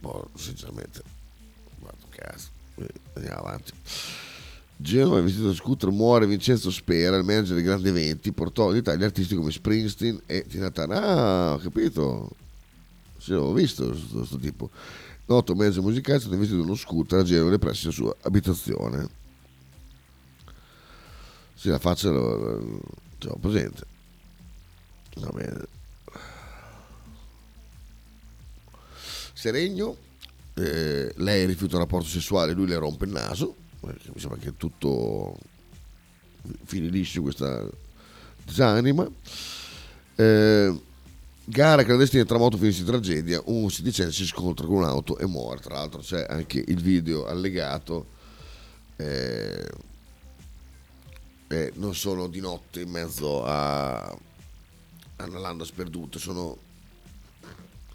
Boh, 0.00 0.28
sinceramente, 0.34 1.02
guarda 1.78 2.06
cazzo, 2.10 2.48
andiamo 3.14 3.40
avanti. 3.40 3.72
Genova, 4.76 5.18
investito 5.18 5.52
scooter, 5.52 5.90
muore 5.90 6.26
Vincenzo 6.26 6.70
Spera, 6.70 7.16
il 7.18 7.24
manager 7.24 7.54
dei 7.54 7.62
grandi 7.62 7.88
eventi, 7.88 8.32
portò 8.32 8.70
in 8.70 8.78
Italia 8.78 9.04
artisti 9.04 9.34
come 9.34 9.50
Springsteen 9.50 10.22
e 10.24 10.46
Tina 10.48 10.70
Turner. 10.70 11.02
Ah, 11.02 11.52
ho 11.52 11.58
capito. 11.58 12.30
Sì, 13.18 13.34
ho 13.34 13.52
visto 13.52 13.94
questo 14.10 14.38
tipo. 14.38 14.70
Noto 15.26 15.54
manager 15.54 15.82
musicale 15.82 16.16
è 16.16 16.20
stato 16.20 16.34
investito 16.34 16.62
in 16.62 16.66
uno 16.66 16.76
scooter 16.76 17.18
a 17.18 17.22
Genova 17.22 17.58
pressi 17.58 17.84
la 17.86 17.92
sua 17.92 18.16
abitazione. 18.22 19.08
Sì, 21.54 21.68
la 21.68 21.78
faccia 21.78 22.08
ce 22.08 23.28
l'ho 23.28 23.38
presente. 23.38 23.84
Va 25.16 25.28
bene. 25.28 25.78
Seregno, 29.40 29.96
eh, 30.52 31.14
lei 31.16 31.46
rifiuta 31.46 31.76
un 31.76 31.82
rapporto 31.82 32.08
sessuale, 32.08 32.52
lui 32.52 32.66
le 32.66 32.76
rompe 32.76 33.06
il 33.06 33.10
naso 33.10 33.56
mi 33.80 34.20
sembra 34.20 34.38
che 34.38 34.54
tutto 34.58 35.38
finisce 36.64 37.20
questa 37.20 37.66
disanima. 38.44 39.08
Eh, 40.16 40.80
gara 41.44 41.84
clandestina 41.84 42.24
tra 42.24 42.36
moto 42.36 42.58
finisce 42.58 42.80
in 42.80 42.86
tragedia, 42.86 43.40
un 43.46 43.70
sedicenne 43.70 44.12
si 44.12 44.26
scontra 44.26 44.66
con 44.66 44.76
un'auto 44.76 45.16
e 45.16 45.24
muore, 45.26 45.60
tra 45.60 45.74
l'altro 45.74 46.00
c'è 46.00 46.26
anche 46.28 46.62
il 46.66 46.82
video 46.82 47.26
allegato. 47.26 48.18
Eh, 48.96 49.70
eh, 51.48 51.72
non 51.76 51.94
sono 51.94 52.28
di 52.28 52.40
notte 52.40 52.82
in 52.82 52.90
mezzo 52.90 53.42
a, 53.44 54.02
a 54.02 55.24
una 55.24 55.38
landa 55.38 55.64
sperduta, 55.64 56.18
sono 56.18 56.68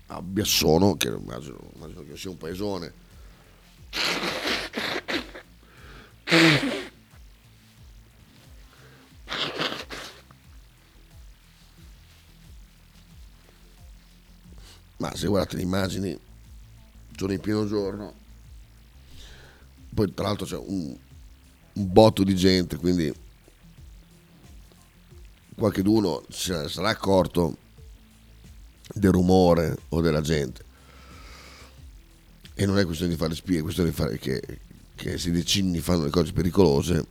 a 0.08 0.22
Biassono, 0.22 0.96
che 0.98 1.08
immagino, 1.08 1.58
immagino 1.76 2.04
che 2.06 2.18
sia 2.18 2.30
un 2.30 2.38
paesone. 2.38 2.94
Ma 14.98 15.16
se 15.16 15.28
guardate 15.28 15.58
le 15.58 15.62
immagini 15.62 16.20
sono 17.16 17.34
in 17.34 17.40
pieno 17.40 17.68
giorno 17.68 18.24
poi 19.96 20.14
tra 20.14 20.26
l'altro 20.26 20.46
c'è 20.46 20.58
un, 20.58 20.96
un 21.74 21.94
botto 21.94 22.24
di 22.24 22.36
gente 22.36 22.76
quindi 22.76 23.14
qualcuno 25.56 26.24
se 26.30 26.68
sarà 26.68 26.90
accorto 26.90 27.56
del 28.94 29.12
rumore 29.12 29.78
o 29.90 30.02
della 30.02 30.22
gente 30.22 30.64
e 32.58 32.66
non 32.66 32.80
è 32.80 32.86
questione 32.86 33.12
di 33.12 33.18
fare 33.18 33.36
spie, 33.36 33.60
è 33.60 33.62
questione 33.62 33.90
di 33.90 33.96
fare 33.96 34.18
che, 34.18 34.42
che 34.96 35.18
se 35.18 35.30
dei 35.30 35.46
cigni 35.46 35.80
fanno 35.80 36.06
le 36.06 36.10
cose 36.10 36.32
pericolose, 36.32 37.06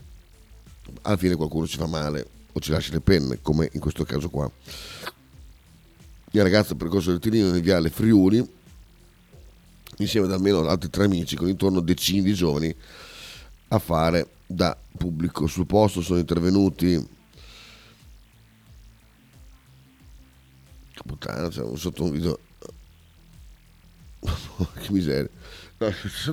alla 1.02 1.19
fine 1.19 1.35
qualcuno 1.35 1.66
ci 1.66 1.76
fa 1.76 1.87
male 1.87 2.26
o 2.50 2.61
ci 2.61 2.71
lascia 2.71 2.93
le 2.93 3.00
penne, 3.00 3.40
come 3.43 3.69
in 3.73 3.81
questo 3.81 4.04
caso 4.04 4.31
qua. 4.31 4.50
Il 6.31 6.43
ragazzo 6.43 6.75
percorso 6.76 7.11
il 7.11 7.19
tirino 7.19 7.50
nel 7.50 7.61
viale 7.61 7.90
Friuli, 7.90 8.45
insieme 9.99 10.26
ad 10.26 10.33
almeno 10.33 10.66
altri 10.66 10.88
tre 10.88 11.04
amici, 11.04 11.37
con 11.37 11.49
intorno 11.49 11.81
decine 11.81 12.23
di 12.23 12.33
giovani 12.33 12.75
a 13.69 13.78
fare 13.78 14.28
da 14.47 14.75
pubblico. 14.97 15.47
Sul 15.47 15.66
posto 15.66 16.00
sono 16.00 16.19
intervenuti 16.19 17.07
puttana, 21.06 21.49
c'è 21.49 21.62
un, 21.62 21.78
sotto 21.78 22.04
un 22.04 22.11
video. 22.11 22.38
Che 24.80 24.92
miseria. 24.92 25.28
No, 25.78 25.90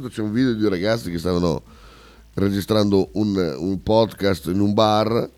c'è 0.07 0.21
un 0.21 0.31
video 0.31 0.53
di 0.53 0.59
due 0.59 0.69
ragazzi 0.69 1.11
che 1.11 1.17
stavano 1.17 1.63
registrando 2.35 3.09
un, 3.13 3.35
un 3.35 3.83
podcast 3.83 4.47
in 4.47 4.59
un 4.59 4.73
bar. 4.73 5.29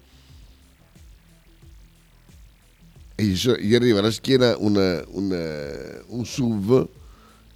E 3.15 3.23
gli, 3.23 3.75
arriva 3.75 3.99
alla 3.99 4.11
schiena 4.11 4.55
un, 4.57 4.75
un, 5.07 6.03
un, 6.07 6.25
SUV 6.25 6.87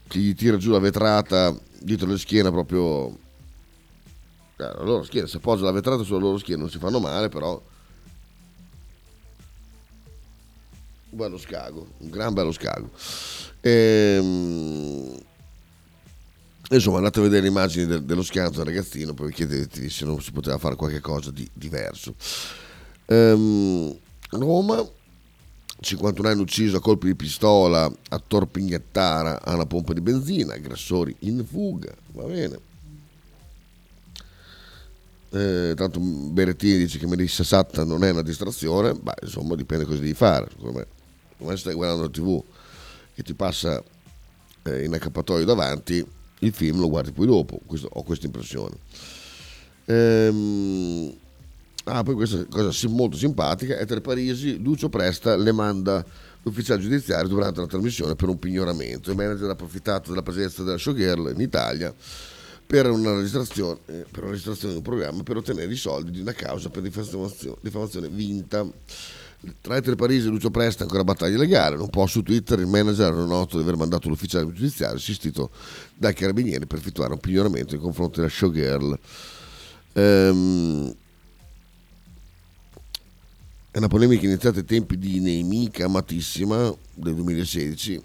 che 0.07 0.19
gli 0.19 0.35
tira 0.35 0.57
giù 0.57 0.71
la 0.71 0.79
vetrata 0.79 1.55
dietro 1.79 2.07
la 2.07 2.17
schiena 2.17 2.51
proprio 2.51 3.09
eh, 3.09 3.15
la 4.57 4.83
loro 4.83 5.03
schiena, 5.03 5.25
se 5.25 5.37
appoggia 5.37 5.63
la 5.63 5.71
vetrata 5.71 6.03
sulla 6.03 6.19
loro 6.19 6.37
schiena 6.37 6.61
non 6.61 6.69
si 6.69 6.77
fanno 6.77 6.99
male 6.99 7.29
però 7.29 7.59
bello 11.17 11.37
scago 11.37 11.87
un 11.97 12.09
gran 12.09 12.33
bello 12.33 12.51
scago 12.51 12.89
ehm 13.61 15.25
Insomma, 16.69 16.97
andate 16.97 17.19
a 17.19 17.21
vedere 17.21 17.43
le 17.43 17.47
immagini 17.47 17.85
del, 17.85 18.03
dello 18.03 18.23
schianto 18.23 18.57
del 18.57 18.65
ragazzino, 18.65 19.13
poi 19.13 19.31
chiedetevi 19.31 19.89
se 19.89 20.03
non 20.03 20.21
si 20.21 20.33
poteva 20.33 20.57
fare 20.57 20.75
qualche 20.75 20.99
cosa 20.99 21.31
di 21.31 21.49
diverso. 21.53 22.13
Um, 23.05 23.97
Roma, 24.31 24.85
51 25.79 26.27
anni 26.27 26.41
ucciso 26.41 26.77
a 26.77 26.81
colpi 26.81 27.07
di 27.07 27.15
pistola 27.15 27.89
a 28.09 28.21
Torpignattara 28.25 29.41
a 29.43 29.53
una 29.53 29.65
pompa 29.65 29.93
di 29.93 30.01
benzina, 30.01 30.55
aggressori 30.55 31.15
in 31.19 31.45
fuga, 31.45 31.93
va 32.11 32.23
bene. 32.23 32.59
Eh, 35.29 35.73
tanto 35.75 35.99
Berettini 35.99 36.79
dice 36.79 36.97
che 36.97 37.07
Melissa 37.07 37.45
Satta 37.45 37.85
non 37.85 38.03
è 38.03 38.09
una 38.09 38.21
distrazione, 38.21 38.93
beh, 38.93 39.13
insomma 39.21 39.55
dipende 39.55 39.85
cosa 39.85 39.99
devi 39.99 40.13
fare, 40.13 40.49
come, 40.59 40.85
come 41.37 41.57
stai 41.57 41.73
guardando 41.73 42.03
la 42.03 42.09
tv 42.09 42.43
che 43.13 43.23
ti 43.23 43.33
passa 43.33 43.83
eh, 44.63 44.83
in 44.83 44.93
accappatoio 44.93 45.45
davanti, 45.45 46.05
il 46.39 46.53
film 46.53 46.79
lo 46.79 46.89
guardi 46.89 47.11
poi 47.11 47.25
dopo, 47.25 47.59
questo, 47.65 47.89
ho 47.91 48.03
questa 48.03 48.25
impressione. 48.25 48.75
Ehm, 49.85 51.13
ah, 51.85 52.03
poi 52.03 52.15
questa 52.15 52.45
cosa 52.45 52.87
molto 52.89 53.17
simpatica, 53.17 53.77
è 53.77 53.85
tra 53.85 53.99
Parisi, 54.01 54.61
Lucio 54.61 54.89
Presta 54.89 55.35
le 55.35 55.51
manda 55.51 56.05
l'ufficiale 56.43 56.81
giudiziario 56.81 57.27
durante 57.27 57.59
la 57.59 57.67
trasmissione 57.67 58.15
per 58.15 58.29
un 58.29 58.39
pignoramento. 58.39 59.09
Il 59.09 59.17
manager 59.17 59.49
ha 59.49 59.53
approfittato 59.53 60.09
della 60.09 60.23
presenza 60.23 60.63
della 60.63 60.77
showgirl 60.77 61.31
in 61.33 61.41
Italia 61.41 61.93
per 62.65 62.89
una, 62.89 63.15
registrazione, 63.15 63.79
eh, 63.85 64.05
per 64.09 64.23
una 64.23 64.31
registrazione 64.31 64.73
di 64.73 64.79
un 64.79 64.83
programma 64.83 65.23
per 65.23 65.37
ottenere 65.37 65.71
i 65.71 65.77
soldi 65.77 66.11
di 66.11 66.19
una 66.19 66.33
causa 66.33 66.69
per 66.69 66.81
diffamazione, 66.81 67.57
diffamazione 67.61 68.09
vinta. 68.09 68.65
Tra 69.61 69.79
Parisi 69.95 70.25
e 70.25 70.29
Lucio 70.29 70.49
Presta 70.49 70.83
ancora 70.83 71.03
battaglia 71.03 71.37
legale, 71.37 71.75
un 71.75 71.89
po' 71.89 72.07
su 72.07 72.23
Twitter 72.23 72.57
il 72.59 72.65
manager 72.65 73.13
ha 73.13 73.23
noto 73.23 73.57
di 73.57 73.63
aver 73.63 73.77
mandato 73.77 74.09
l'ufficiale 74.09 74.51
giudiziario 74.51 74.97
assistito 74.97 75.51
dai 75.93 76.15
carabinieri 76.15 76.65
per 76.65 76.79
effettuare 76.79 77.13
un 77.13 77.19
pignoramento 77.19 77.73
nei 77.73 77.81
confronti 77.81 78.15
della 78.15 78.29
showgirl. 78.29 78.99
Ehm, 79.93 80.95
è 83.69 83.77
una 83.77 83.87
polemica 83.87 84.25
iniziata 84.25 84.57
ai 84.57 84.65
tempi 84.65 84.97
di 84.97 85.19
Nemica 85.19 85.85
amatissima 85.85 86.73
del 86.95 87.13
2016. 87.13 88.03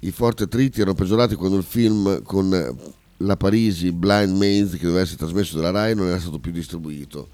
I 0.00 0.10
forti 0.10 0.42
attriti 0.42 0.80
erano 0.80 0.96
peggiorati 0.96 1.36
quando 1.36 1.58
il 1.58 1.62
film 1.62 2.22
con 2.24 2.76
la 3.18 3.36
Parisi 3.36 3.92
Blind 3.92 4.36
Maze 4.36 4.78
che 4.78 4.84
doveva 4.84 5.02
essere 5.02 5.18
trasmesso 5.18 5.56
dalla 5.56 5.70
RAI 5.70 5.94
non 5.94 6.08
era 6.08 6.18
stato 6.18 6.40
più 6.40 6.50
distribuito. 6.50 7.28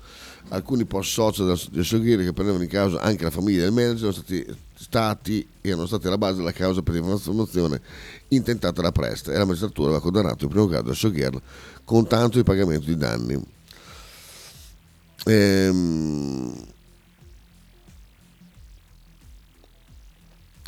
Alcuni 0.48 0.84
post 0.84 1.12
social 1.12 1.58
del 1.70 1.84
Shogiri 1.84 2.24
che 2.24 2.32
prendevano 2.32 2.64
in 2.64 2.68
causa 2.68 3.00
anche 3.00 3.24
la 3.24 3.30
famiglia 3.30 3.62
del 3.62 3.72
manager 3.72 4.08
erano 4.08 4.12
stati, 4.12 4.46
stati 4.74 5.48
erano 5.62 5.86
stati 5.86 6.06
alla 6.08 6.18
base 6.18 6.36
della 6.36 6.52
causa 6.52 6.82
per 6.82 6.94
diffamazione 6.94 7.80
intentata 8.28 8.82
da 8.82 8.92
Presta 8.92 9.32
e 9.32 9.38
la 9.38 9.46
magistratura 9.46 9.88
aveva 9.88 10.02
condannato 10.02 10.44
in 10.44 10.50
primo 10.50 10.66
grado 10.66 10.90
il 10.90 10.96
Shogir 10.96 11.40
con 11.84 12.06
tanto 12.06 12.36
di 12.36 12.44
pagamento 12.44 12.86
di 12.86 12.96
danni. 12.96 13.42
Ehm, 15.24 16.54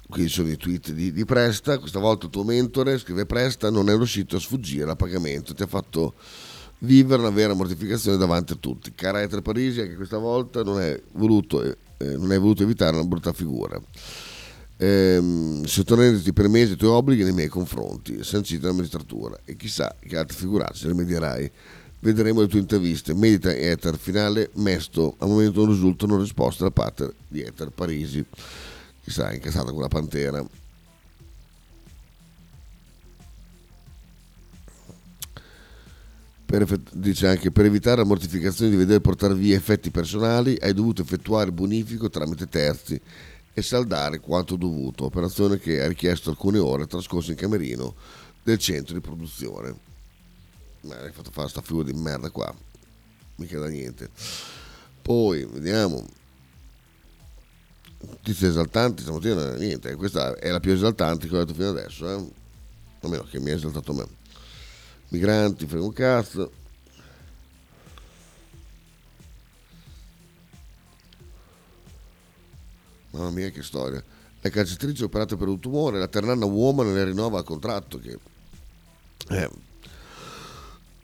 qui 0.09 0.29
sono 0.29 0.49
i 0.49 0.57
tweet 0.57 0.93
di, 0.93 1.13
di, 1.13 1.25
Presta, 1.25 1.79
questa 1.79 1.99
volta 1.99 2.27
il 2.27 2.31
tuo 2.31 2.45
mentore, 2.45 2.99
scrive 2.99 3.27
Presta, 3.27 3.69
non 3.69 3.91
è 3.91 3.97
riuscito 3.97 4.37
a 4.37 4.41
sfuggire 4.41 4.89
al 4.89 4.97
pagamento, 4.97 5.55
ti 5.55 5.63
ha 5.63 5.67
fatto 5.67 6.15
vivere 6.85 7.21
una 7.21 7.31
vera 7.31 7.55
mortificazione 7.55 8.17
davanti 8.17 8.53
a 8.53 8.57
tutti. 8.57 8.93
Cara 8.95 9.23
Etre 9.23 9.43
Parisi, 9.43 9.81
anche 9.81 9.97
questa 9.97 10.19
volta 10.19 10.63
non 10.63 10.79
hai 10.79 11.01
voluto, 11.13 11.63
eh, 11.63 11.77
non 11.99 12.31
hai 12.31 12.39
voluto 12.39 12.63
evitare 12.63 12.97
una 12.97 13.05
brutta 13.05 13.33
figura. 13.33 13.81
Ehm, 14.77 15.65
sottoponendoti 15.65 16.33
per 16.33 16.49
mesi 16.49 16.73
i 16.73 16.77
tuoi 16.77 16.91
obblighi 16.91 17.23
nei 17.23 17.33
miei 17.33 17.49
confronti, 17.49 18.23
sanciti 18.23 18.61
dalla 18.61 18.75
magistratura, 18.75 19.39
e 19.45 19.57
chissà 19.57 19.95
che 19.99 20.17
altre 20.17 20.37
figuracce 20.37 20.89
rimedierai. 20.89 21.51
Vedremo 22.01 22.43
le 22.43 22.49
tue 22.49 22.59
interviste. 22.59 23.15
Medita 23.15 23.55
Ether, 23.55 23.97
finale 23.97 24.51
mesto. 24.55 25.15
Al 25.19 25.29
momento 25.29 25.61
non 25.61 25.71
risultano 25.71 26.19
risposte 26.19 26.65
da 26.65 26.71
parte 26.71 27.15
di 27.29 27.41
Ether 27.41 27.71
Parisi 27.71 28.25
chissà 29.05 29.29
è 29.29 29.51
stata 29.51 29.71
quella 29.71 29.89
Pantera 29.89 30.45
per, 36.59 36.81
dice 36.93 37.27
anche 37.27 37.51
per 37.51 37.65
evitare 37.65 37.97
la 37.97 38.07
mortificazione 38.07 38.71
di 38.71 38.77
vedere 38.77 39.01
portare 39.01 39.35
via 39.35 39.57
effetti 39.57 39.91
personali 39.91 40.57
hai 40.61 40.73
dovuto 40.73 41.03
effettuare 41.03 41.51
bonifico 41.51 42.09
tramite 42.09 42.49
terzi 42.49 43.01
e 43.53 43.63
saldare 43.63 44.21
quanto 44.21 44.57
dovuto 44.57 45.05
operazione 45.05 45.59
che 45.59 45.83
ha 45.83 45.89
richiesto 45.89 46.31
alcune 46.31 46.59
ore 46.59 46.87
trascorse 46.87 47.33
in 47.33 47.37
camerino 47.37 47.95
del 48.43 48.59
centro 48.59 48.95
di 48.95 49.01
produzione. 49.01 49.75
Ma 50.83 51.01
hai 51.01 51.13
fatto 51.13 51.31
fare 51.31 51.49
sta 51.49 51.63
figura 51.63 51.85
di 51.85 51.93
merda 51.93 52.31
qua 52.31 52.55
mica 53.37 53.59
da 53.59 53.69
niente. 53.69 54.11
Poi 55.03 55.45
vediamo. 55.45 56.07
Notizie 58.07 58.49
esaltanti 58.49 59.03
stamattina 59.03 59.55
niente 59.55 59.95
questa 59.95 60.35
è 60.35 60.51
la 60.51 60.61
più 60.61 60.73
esaltante 60.73 61.27
che 61.27 61.35
ho 61.35 61.39
detto 61.39 61.55
fino 61.55 61.71
adesso 61.71 62.07
eh? 62.07 62.31
almeno 63.01 63.23
che 63.23 63.41
mi 63.41 63.49
ha 63.51 63.55
esaltato 63.55 63.95
me 63.95 64.07
migranti 65.09 65.67
frega 65.67 65.85
un 65.85 65.93
cazzo 65.93 66.53
mamma 73.11 73.31
mia 73.31 73.51
che 73.51 73.63
storia 73.63 74.03
la 74.41 74.51
calciatrice 74.51 75.05
operata 75.05 75.37
per 75.37 75.49
un 75.49 75.61
tumore 75.61 75.99
la 75.99 76.09
Ternana 76.09 76.45
Woman 76.45 76.93
ne 76.93 77.05
rinnova 77.05 77.39
il 77.39 77.45
contratto 77.45 77.99
che 77.99 78.19
eh, 79.31 79.51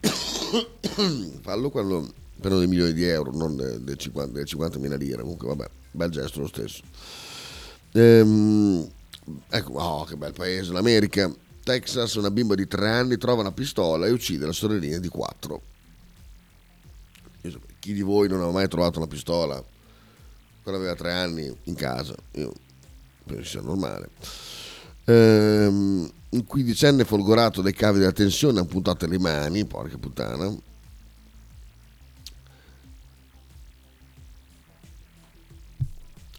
fallo 1.41 1.69
quando 1.69 2.13
per 2.39 2.53
dei 2.53 2.67
milioni 2.67 2.93
di 2.93 3.03
euro 3.03 3.31
non 3.31 3.55
dei 3.55 3.97
50, 3.97 4.43
50 4.43 4.79
mila 4.79 4.95
lire 4.95 5.21
comunque 5.21 5.47
vabbè 5.47 5.69
bel 5.91 6.09
gesto 6.09 6.39
lo 6.39 6.47
stesso. 6.47 6.81
Ehm, 7.93 8.89
ecco, 9.49 9.73
oh, 9.73 10.03
che 10.05 10.15
bel 10.15 10.33
paese, 10.33 10.71
l'America. 10.71 11.31
Texas, 11.63 12.15
una 12.15 12.31
bimba 12.31 12.55
di 12.55 12.67
tre 12.67 12.89
anni 12.89 13.17
trova 13.17 13.41
una 13.41 13.51
pistola 13.51 14.07
e 14.07 14.11
uccide 14.11 14.45
la 14.45 14.51
sorellina 14.51 14.97
di 14.97 15.07
quattro. 15.07 15.61
Chi 17.79 17.93
di 17.93 18.01
voi 18.01 18.27
non 18.27 18.37
aveva 18.37 18.53
mai 18.53 18.67
trovato 18.67 18.99
una 18.99 19.07
pistola 19.07 19.63
quando 20.61 20.79
aveva 20.79 20.95
tre 20.95 21.13
anni 21.13 21.51
in 21.63 21.73
casa? 21.73 22.15
Io 22.33 22.53
penso 23.25 23.43
sia 23.43 23.61
normale. 23.61 24.09
Ehm, 25.05 26.11
un 26.29 26.45
quindicenne 26.45 27.03
folgorato 27.03 27.61
dai 27.61 27.73
cavi 27.73 27.99
della 27.99 28.11
tensione 28.11 28.59
ha 28.59 28.65
puntato 28.65 29.07
le 29.07 29.17
mani, 29.17 29.65
porca 29.65 29.97
puttana, 29.97 30.55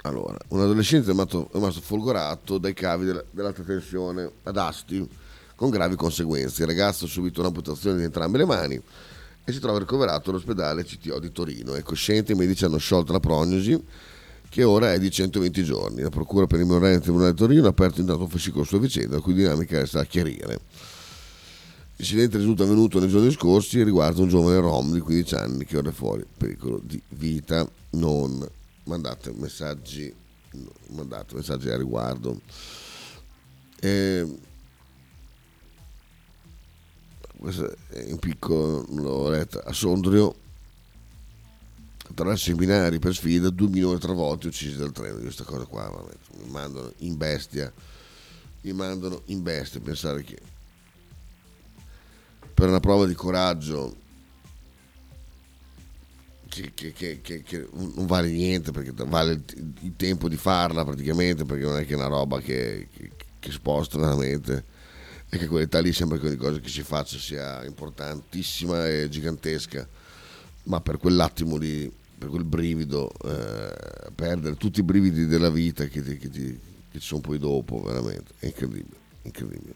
Allora, 0.03 0.37
un 0.49 0.61
adolescente 0.61 1.07
è 1.07 1.11
rimasto, 1.11 1.49
è 1.51 1.55
rimasto 1.55 1.81
folgorato 1.81 2.59
dai 2.59 2.75
cavi 2.75 3.07
della, 3.07 3.23
dell'alta 3.31 3.63
tensione 3.63 4.29
ad 4.43 4.57
Asti 4.57 5.09
con 5.55 5.71
gravi 5.71 5.95
conseguenze. 5.95 6.63
Il 6.63 6.69
ragazzo 6.69 7.05
ha 7.05 7.09
subito 7.09 7.41
un'amputazione 7.41 7.99
di 7.99 8.05
entrambe 8.05 8.39
le 8.39 8.45
mani 8.45 8.83
e 9.45 9.53
si 9.53 9.61
trova 9.61 9.79
ricoverato 9.79 10.31
all'ospedale 10.31 10.85
CTO 10.85 11.21
di 11.21 11.31
Torino. 11.31 11.75
È 11.75 11.83
cosciente, 11.83 12.33
i 12.33 12.35
medici 12.35 12.65
hanno 12.65 12.79
sciolto 12.79 13.13
la 13.13 13.21
prognosi 13.21 13.81
che 14.49 14.65
ora 14.65 14.93
è 14.93 14.99
di 14.99 15.09
120 15.09 15.63
giorni. 15.63 16.03
La 16.03 16.11
Procura 16.11 16.47
per 16.47 16.59
il 16.59 16.67
Memoriale 16.67 16.95
del 16.95 17.03
Tribunale 17.03 17.31
di 17.31 17.39
Torino 17.39 17.67
ha 17.67 17.71
aperto 17.71 18.01
intanto 18.01 18.25
un 18.25 18.29
fascicolo 18.29 18.65
sulla 18.65 18.81
vicenda, 18.81 19.15
la 19.15 19.23
cui 19.23 19.35
dinamica 19.35 19.79
resta 19.79 20.01
a 20.01 20.05
chiarire. 20.05 20.61
L'incidente 21.95 22.39
risulta 22.39 22.65
avvenuto 22.65 22.99
nei 22.99 23.09
giorni 23.09 23.31
scorsi 23.31 23.79
e 23.79 23.85
riguarda 23.85 24.21
un 24.21 24.29
giovane 24.29 24.59
rom 24.59 24.93
di 24.93 24.99
15 24.99 25.35
anni 25.37 25.65
che 25.65 25.79
ora 25.79 25.91
è 25.91 25.93
fuori 25.93 26.27
pericolo 26.37 26.81
di 26.83 27.01
vita 27.11 27.69
non 27.91 28.45
mandate 28.85 29.33
messaggi, 29.33 30.15
mandate 30.89 31.35
messaggi 31.35 31.69
a 31.71 31.77
riguardo. 31.77 32.41
E, 33.81 34.39
questo 37.39 37.75
è 37.89 38.11
un 38.11 38.19
piccolo, 38.19 38.85
l'ho 38.89 39.29
letto, 39.31 39.59
a 39.59 39.73
Sondrio, 39.73 40.37
tra 42.15 42.37
seminari 42.37 42.99
per 42.99 43.15
sfida, 43.15 43.51
due 43.51 43.69
milioni 43.69 43.99
tre 43.99 44.13
volte 44.13 44.49
uccisi 44.49 44.77
dal 44.77 44.93
treno. 44.93 45.19
Questa 45.19 45.45
cosa 45.45 45.65
qua 45.65 46.05
mi 46.39 46.51
mandano 46.51 46.93
in 46.99 47.17
bestia, 47.17 47.73
mi 48.63 48.73
mandano 48.73 49.23
in 49.27 49.43
bestia. 49.43 49.81
Pensare 49.81 50.23
che 50.23 50.39
per 52.55 52.69
una 52.69 52.81
prova 52.81 53.07
di 53.07 53.15
coraggio 53.15 53.97
che, 56.75 56.93
che, 56.93 57.21
che, 57.23 57.43
che, 57.43 57.69
non 57.73 58.07
vale 58.07 58.31
niente 58.31 58.73
perché 58.73 58.93
vale 58.95 59.43
il, 59.55 59.93
tempo 59.97 60.29
di 60.29 60.37
farla 60.37 60.85
praticamente 60.85 61.45
perché 61.45 61.65
non 61.65 61.79
è 61.79 61.87
che 61.87 61.95
è 61.95 61.97
una 61.97 62.09
roba 62.09 62.41
che, 62.41 62.89
sposta 63.49 63.99
veramente. 63.99 64.71
E 65.29 65.39
che 65.39 65.47
quell'età 65.47 65.81
lì 65.81 65.95
sembra 65.95 66.19
che 66.19 66.27
ogni 66.27 66.37
cosa 66.37 66.61
che 66.61 66.69
si 66.69 66.83
faccia 66.83 67.17
sia 67.17 67.65
importantissima 67.65 68.87
e 68.87 69.09
gigantesca. 69.09 69.89
Ma 70.65 70.81
per 70.81 70.99
quell'attimo 70.99 71.57
lì 71.57 71.91
per 72.19 72.29
quel 72.29 72.45
brivido 72.45 73.11
eh, 73.25 74.11
perdere 74.15 74.57
tutti 74.57 74.81
i 74.81 74.85
brividi 74.85 75.27
della 75.27 75.51
vita 75.51 75.87
che, 75.87 76.03
ti, 76.03 76.19
ti, 76.31 76.61
ci 76.93 77.01
sono 77.01 77.21
poi 77.21 77.39
dopo 77.39 77.81
veramente. 77.83 78.35
È 78.39 78.47
incredibile 78.47 79.01
incredibile. 79.23 79.75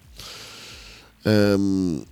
Um, 1.23 2.05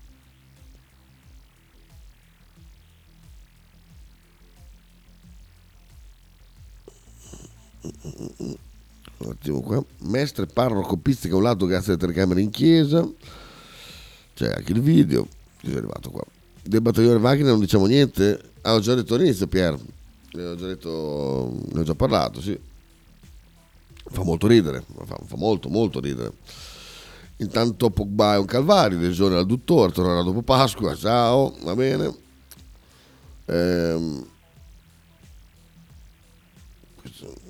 un 9.16 9.30
attimo 9.30 9.60
qua 9.60 9.84
mestre 10.00 10.46
parroco 10.46 10.96
pizzica 10.96 11.36
un 11.36 11.42
lato 11.42 11.66
grazie 11.66 11.92
alle 11.92 12.00
telecamere 12.00 12.40
in 12.40 12.50
chiesa. 12.50 13.08
C'è 14.34 14.52
anche 14.52 14.72
il 14.72 14.80
video 14.80 15.26
che 15.60 15.72
è 15.72 15.76
arrivato 15.76 16.10
qua. 16.10 16.24
Del 16.62 16.80
battaglione 16.80 17.18
Wagner 17.18 17.46
non 17.46 17.60
diciamo 17.60 17.86
niente? 17.86 18.52
Ah 18.62 18.74
ho 18.74 18.80
già 18.80 18.94
detto 18.94 19.14
all'inizio 19.14 19.46
Pier. 19.46 19.78
Ne 20.32 20.44
ho 20.44 20.56
già 20.56 20.66
detto 20.66 21.54
ne 21.72 21.80
ho 21.80 21.82
già 21.82 21.94
parlato 21.94 22.40
sì. 22.40 22.58
Fa 24.06 24.22
molto 24.22 24.46
ridere, 24.46 24.84
fa, 25.04 25.18
fa 25.24 25.36
molto 25.36 25.68
molto 25.68 26.00
ridere. 26.00 26.32
Intanto 27.38 27.90
Pogba 27.90 28.34
è 28.34 28.38
un 28.38 28.44
calvario, 28.44 28.98
lesione 28.98 29.34
all'adduttore, 29.34 29.92
tornerà 29.92 30.22
dopo 30.22 30.42
Pasqua, 30.42 30.94
ciao, 30.94 31.54
va 31.62 31.74
bene. 31.74 32.14
Ehm, 33.46 34.26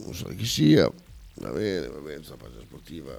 non 0.05 0.15
so 0.15 0.27
chi 0.37 0.47
sia, 0.47 0.91
va 1.35 1.51
bene, 1.51 1.89
va 1.89 1.99
bene, 1.99 2.23
la 2.29 2.37
pagina 2.37 2.61
sportiva. 2.61 3.19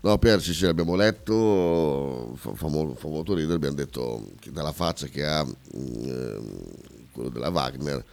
No, 0.00 0.18
Perci, 0.18 0.52
sì, 0.52 0.64
l'abbiamo 0.64 0.94
letto, 0.94 2.34
fa, 2.36 2.54
fa, 2.54 2.68
fa, 2.68 3.08
molto 3.08 3.34
ridere, 3.34 3.54
abbiamo 3.54 3.74
detto 3.74 4.30
che 4.38 4.52
dalla 4.52 4.72
faccia 4.72 5.06
che 5.06 5.24
ha 5.24 5.44
eh, 5.44 6.40
quello 7.12 7.28
della 7.30 7.48
Wagner, 7.48 8.04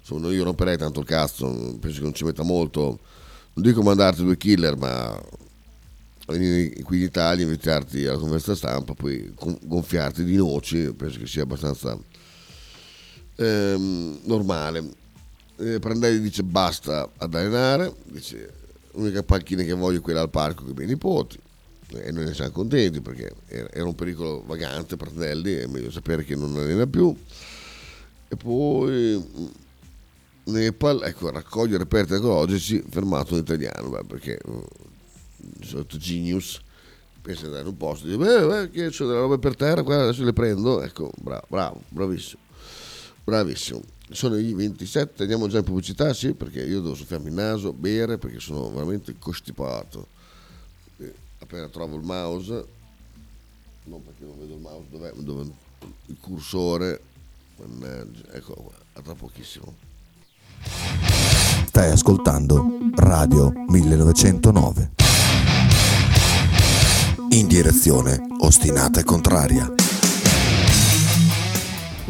insomma, 0.00 0.30
io 0.32 0.44
romperei 0.44 0.76
tanto 0.76 1.00
il 1.00 1.06
cazzo, 1.06 1.46
penso 1.80 1.98
che 1.98 2.04
non 2.04 2.14
ci 2.14 2.24
metta 2.24 2.42
molto, 2.42 2.98
non 3.54 3.64
dico 3.64 3.82
mandarti 3.82 4.22
due 4.22 4.36
killer, 4.36 4.76
ma 4.76 5.18
venire 6.26 6.82
qui 6.82 6.98
in 6.98 7.04
Italia, 7.04 7.44
invitarti 7.44 8.06
alla 8.06 8.18
conferenza 8.18 8.54
stampa, 8.54 8.94
poi 8.94 9.32
gonfiarti 9.34 10.24
di 10.24 10.36
noci, 10.36 10.92
penso 10.92 11.18
che 11.18 11.26
sia 11.26 11.42
abbastanza 11.42 11.98
ehm, 13.36 14.20
normale. 14.24 14.99
Eh, 15.60 15.78
Prandelli 15.78 16.20
dice 16.20 16.42
basta 16.42 17.10
ad 17.18 17.34
allenare, 17.34 17.94
dice 18.04 18.52
l'unica 18.92 19.22
panchina 19.22 19.62
che 19.62 19.74
voglio 19.74 19.98
è 19.98 20.00
quella 20.00 20.22
al 20.22 20.30
parco 20.30 20.62
con 20.62 20.72
i 20.72 20.74
miei 20.74 20.88
nipoti 20.88 21.38
e 21.92 22.10
noi 22.12 22.24
ne 22.24 22.34
siamo 22.34 22.50
contenti 22.50 23.00
perché 23.00 23.32
era 23.46 23.84
un 23.84 23.94
pericolo 23.94 24.42
vagante 24.46 24.96
Prandelli, 24.96 25.54
è 25.54 25.66
meglio 25.66 25.90
sapere 25.90 26.24
che 26.24 26.34
non 26.34 26.56
allena 26.56 26.86
più. 26.86 27.14
E 28.28 28.36
poi 28.36 29.16
mm, 29.16 29.46
Nepal, 30.44 31.02
ecco, 31.02 31.30
raccoglie 31.30 31.76
reperti 31.76 32.14
ecologici 32.14 32.82
fermato 32.88 33.34
in 33.34 33.40
italiano, 33.40 33.90
beh, 33.90 34.04
perché 34.06 34.38
mm, 34.48 34.60
di 35.36 35.66
solito 35.66 35.98
Genius 35.98 36.60
pensa 37.20 37.40
di 37.40 37.46
andare 37.48 37.64
in 37.64 37.70
un 37.70 37.76
posto 37.76 38.06
dice, 38.06 38.16
beh, 38.16 38.46
beh, 38.46 38.70
che 38.70 38.88
c'ho 38.88 39.06
delle 39.06 39.18
robe 39.18 39.38
per 39.38 39.56
terra, 39.56 39.82
qua 39.82 40.00
adesso 40.02 40.24
le 40.24 40.32
prendo, 40.32 40.80
ecco, 40.80 41.10
bravo, 41.18 41.44
bravo, 41.48 41.82
bravissimo, 41.88 42.40
bravissimo. 43.24 43.82
Sono 44.12 44.36
i 44.36 44.52
27, 44.52 45.22
andiamo 45.22 45.46
già 45.46 45.58
in 45.58 45.64
pubblicità, 45.64 46.12
sì, 46.12 46.34
perché 46.34 46.60
io 46.62 46.80
devo 46.80 46.94
soffiarmi 46.94 47.28
il 47.28 47.34
naso, 47.34 47.72
bere, 47.72 48.18
perché 48.18 48.40
sono 48.40 48.68
veramente 48.70 49.14
costipato. 49.18 50.08
E 50.98 51.14
appena 51.38 51.68
trovo 51.68 51.96
il 51.96 52.02
mouse, 52.02 52.64
non 53.84 54.02
perché 54.04 54.24
non 54.24 54.38
vedo 54.38 54.54
il 54.54 54.60
mouse, 54.60 54.86
dov'è, 54.90 55.12
dove 55.14 55.50
il 56.06 56.16
cursore, 56.20 57.00
mannaggia, 57.56 58.32
ecco 58.32 58.54
qua, 58.54 58.72
a 58.94 59.00
tra 59.00 59.14
pochissimo. 59.14 59.74
Stai 61.66 61.90
ascoltando 61.92 62.66
Radio 62.96 63.52
1909. 63.68 64.90
In 67.30 67.46
direzione 67.46 68.20
ostinata 68.40 68.98
e 68.98 69.04
contraria. 69.04 69.79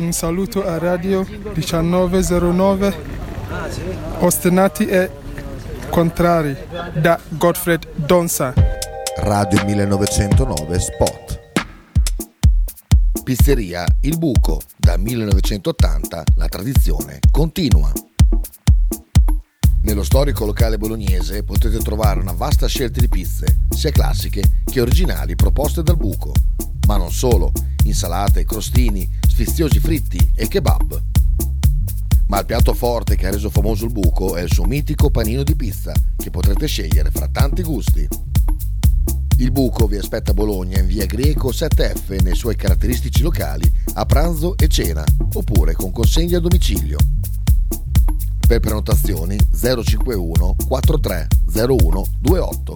Un 0.01 0.13
saluto 0.13 0.67
a 0.67 0.79
Radio 0.79 1.27
1909, 1.29 2.95
ostinati 4.21 4.87
e 4.87 5.11
contrari, 5.91 6.57
da 6.95 7.21
Gottfried 7.29 7.87
Donza. 7.97 8.55
Radio 9.19 9.63
1909 9.63 10.79
Spot. 10.79 11.41
Pizzeria 13.23 13.85
Il 14.01 14.17
Buco, 14.17 14.63
da 14.75 14.97
1980 14.97 16.25
la 16.37 16.47
tradizione 16.47 17.19
continua. 17.31 17.93
Nello 19.83 20.03
storico 20.03 20.47
locale 20.47 20.79
bolognese 20.79 21.45
potete 21.45 21.77
trovare 21.77 22.21
una 22.21 22.33
vasta 22.33 22.67
scelta 22.69 23.01
di 23.01 23.09
pizze, 23.09 23.67
sia 23.69 23.91
classiche 23.91 24.63
che 24.65 24.81
originali 24.81 25.37
proposte 25.37 25.83
dal 25.83 25.99
buco. 25.99 26.33
Ma 26.87 26.97
non 26.97 27.11
solo, 27.11 27.53
insalate, 27.85 28.45
crostini, 28.45 29.09
sfiziosi 29.27 29.79
fritti 29.79 30.33
e 30.35 30.49
kebab. 30.49 31.03
Ma 32.27 32.39
il 32.39 32.47
piatto 32.47 32.75
forte 32.75 33.17
che 33.17 33.27
ha 33.27 33.31
reso 33.31 33.51
famoso 33.51 33.85
il 33.85 33.93
buco 33.93 34.37
è 34.37 34.43
il 34.43 34.53
suo 34.53 34.65
mitico 34.65 35.11
panino 35.11 35.43
di 35.43 35.57
pizza, 35.57 35.93
che 36.17 36.31
potrete 36.31 36.67
scegliere 36.67 37.11
fra 37.11 37.29
tanti 37.29 37.63
gusti. 37.63 38.07
Il 39.39 39.51
buco 39.53 39.87
vi 39.87 39.97
aspetta 39.97 40.33
a 40.33 40.35
Bologna 40.35 40.79
in 40.79 40.87
via 40.87 41.07
Greco 41.07 41.49
7F 41.51 42.23
nei 42.23 42.35
suoi 42.35 42.57
caratteristici 42.57 43.23
locali 43.23 43.69
a 43.95 44.05
pranzo 44.05 44.57
e 44.57 44.69
cena, 44.69 45.03
oppure 45.33 45.73
con 45.73 45.91
consegna 45.91 46.37
a 46.37 46.41
domicilio. 46.41 46.99
Per 48.47 48.61
prenotazioni 48.61 49.39
051 49.53 50.57
4301 50.69 52.07
28 52.21 52.73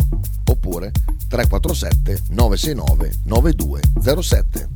oppure 0.47 0.93
347 1.29 2.23
969 2.31 3.13
9207. 3.25 4.69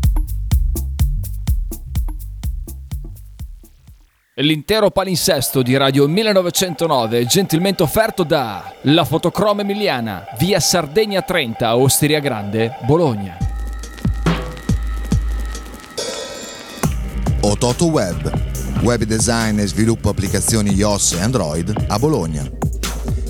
L'intero 4.40 4.92
palinsesto 4.92 5.62
di 5.62 5.76
Radio 5.76 6.06
1909 6.06 7.26
gentilmente 7.26 7.82
offerto 7.82 8.22
da 8.22 8.72
La 8.82 9.04
Fotocroma 9.04 9.62
Emiliana, 9.62 10.24
via 10.38 10.60
Sardegna 10.60 11.22
30, 11.22 11.76
Osteria 11.76 12.20
Grande, 12.20 12.76
Bologna. 12.86 13.36
Ototo 17.40 17.86
Web, 17.86 18.30
web 18.82 19.02
design 19.02 19.58
e 19.58 19.66
sviluppo 19.66 20.08
applicazioni 20.08 20.72
iOS 20.72 21.14
e 21.14 21.20
Android 21.20 21.74
a 21.88 21.98
Bologna. 21.98 22.48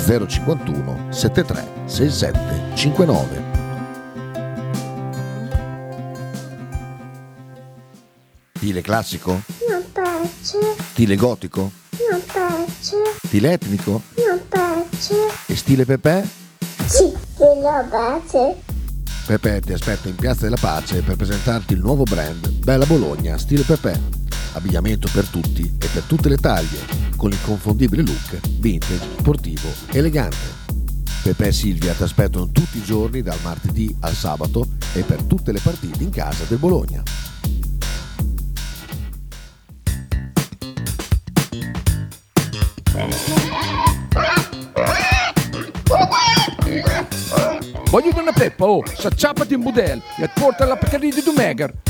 051 0.00 1.06
73 1.12 1.64
67 1.86 2.38
59. 2.74 3.48
Stile 8.56 8.80
classico? 8.82 9.40
Non 9.68 9.84
piace, 9.92 10.58
Stile 10.92 11.16
gotico? 11.16 11.70
non 12.10 12.20
piace, 12.30 12.96
Stile 13.24 13.52
etnico? 13.52 14.02
non 14.26 14.40
piace. 14.48 15.14
E 15.46 15.56
stile 15.56 15.84
Pepe? 15.84 16.28
Sì, 16.86 17.12
quello 17.36 17.86
piace. 17.88 18.56
Pepe 19.26 19.60
ti 19.60 19.72
aspetta 19.72 20.08
in 20.08 20.16
Piazza 20.16 20.42
della 20.42 20.56
Pace 20.60 21.02
per 21.02 21.14
presentarti 21.16 21.72
il 21.74 21.78
nuovo 21.80 22.02
brand 22.02 22.48
Bella 22.50 22.84
Bologna 22.84 23.38
Stile 23.38 23.62
Pepe. 23.62 24.19
Abbigliamento 24.52 25.08
per 25.12 25.26
tutti 25.26 25.62
e 25.62 25.86
per 25.92 26.02
tutte 26.02 26.28
le 26.28 26.36
taglie, 26.36 26.80
con 27.16 27.30
l'inconfondibile 27.30 28.02
look 28.02 28.40
vintage, 28.58 29.00
sportivo, 29.18 29.68
elegante. 29.92 30.58
Pepe 31.22 31.48
e 31.48 31.52
Silvia 31.52 31.92
ti 31.92 32.02
aspettano 32.02 32.50
tutti 32.50 32.78
i 32.78 32.82
giorni 32.82 33.22
dal 33.22 33.38
martedì 33.42 33.94
al 34.00 34.14
sabato 34.14 34.66
e 34.94 35.02
per 35.02 35.22
tutte 35.22 35.52
le 35.52 35.60
partite 35.60 36.02
in 36.02 36.10
casa 36.10 36.44
del 36.48 36.58
Bologna. 36.58 37.02
Voglio 47.90 48.20
una 48.20 48.32
peppa, 48.32 48.66
oh, 48.66 48.82
s'acciappati 48.86 49.54
in 49.54 49.62
budel 49.62 50.00
e 50.16 50.30
porta 50.32 50.64
la 50.64 50.76
Pcaridi 50.76 51.16
di 51.16 51.22
Dumegar. 51.22 51.89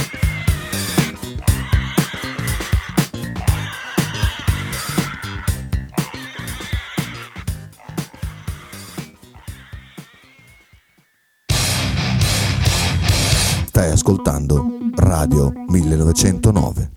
Stai 13.81 13.93
ascoltando 13.93 14.63
Radio 14.93 15.51
1909. 15.65 16.91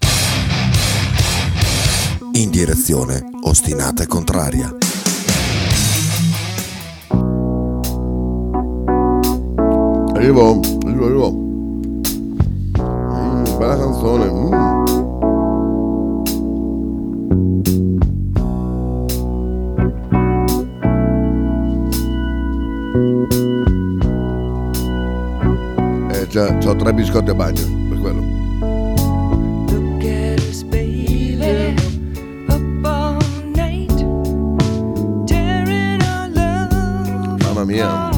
In 2.33 2.51
direzione 2.51 3.25
ostinata 3.45 4.03
e 4.03 4.07
contraria. 4.07 4.77
Arrivo, 10.13 10.61
arrivo, 10.85 11.05
arrivo. 11.07 11.31
Mm, 12.83 13.57
bella 13.57 13.77
canzone. 13.79 14.31
mm. 14.31 14.74
Eh, 26.25 26.29
già, 26.29 26.47
ho 26.47 26.77
tre 26.77 26.95
biscotti 26.95 27.29
a 27.29 27.35
bagno, 27.35 27.61
per 27.91 27.99
quello. 28.01 28.23
Mamma 37.43 37.65
mia. 37.65 38.14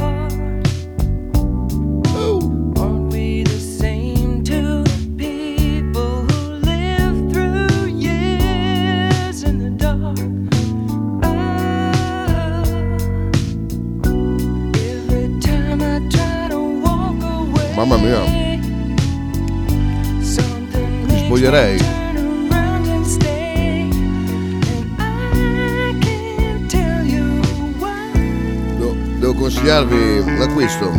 Devo, 28.76 28.94
devo 29.20 29.34
consigliarvi 29.34 30.18
un 30.18 30.40
acquisto. 30.40 30.90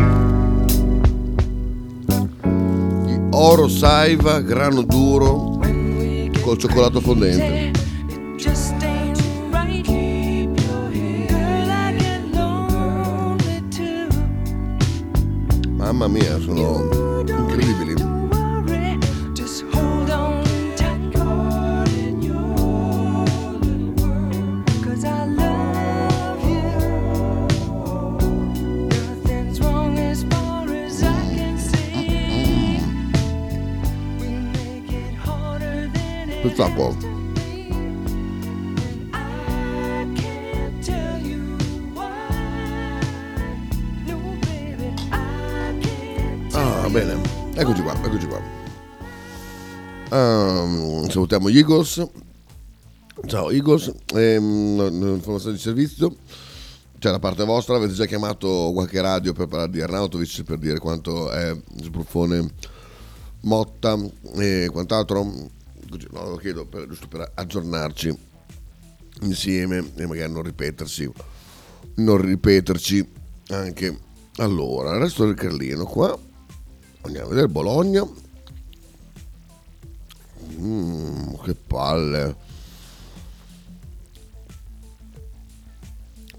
Di 3.03 3.19
oro 3.31 3.67
saiva 3.67 4.39
grano 4.39 4.83
duro 4.83 5.59
col 6.41 6.57
cioccolato 6.57 7.01
fondente. 7.01 7.71
Mamma 15.75 16.07
mia, 16.07 16.39
sono 16.39 16.96
bene. 46.97 47.21
Eccoci 47.53 47.81
qua, 47.83 47.93
eccoci 48.03 48.25
qua. 48.25 48.41
Ehm, 50.09 51.07
salutiamo 51.09 51.47
Eagles. 51.49 52.07
Ciao 53.27 53.51
Eagles. 53.51 53.93
Ehm, 54.15 55.13
informazione 55.15 55.55
di 55.55 55.61
servizio. 55.61 56.15
Cioè, 56.97 57.11
da 57.11 57.19
parte 57.19 57.43
vostra 57.43 57.75
avete 57.75 57.93
già 57.93 58.05
chiamato 58.05 58.71
qualche 58.73 58.99
radio 58.99 59.31
per 59.33 59.45
parlare 59.45 59.69
di 59.69 59.79
Arnautovic 59.79 60.41
per 60.41 60.57
dire 60.57 60.79
quanto 60.79 61.29
è 61.29 61.55
sbruffone 61.75 62.49
Motta 63.41 63.95
e 64.35 64.67
quant'altro. 64.71 65.23
No, 65.23 66.29
lo 66.29 66.37
chiedo 66.37 66.65
per- 66.65 66.87
giusto 66.87 67.07
per 67.07 67.31
aggiornarci 67.35 68.17
insieme 69.21 69.91
e 69.95 70.05
magari 70.07 70.31
non 70.31 70.41
ripetersi, 70.41 71.07
non 71.97 72.17
ripeterci 72.17 73.07
anche 73.49 73.99
allora. 74.37 74.95
Il 74.95 75.01
resto 75.01 75.25
del 75.25 75.35
Carlino 75.35 75.85
qua. 75.85 76.26
Andiamo 77.07 77.27
a 77.27 77.29
vedere 77.29 77.47
Bologna. 77.47 78.05
Mm, 80.59 81.33
che 81.41 81.55
palle. 81.55 82.35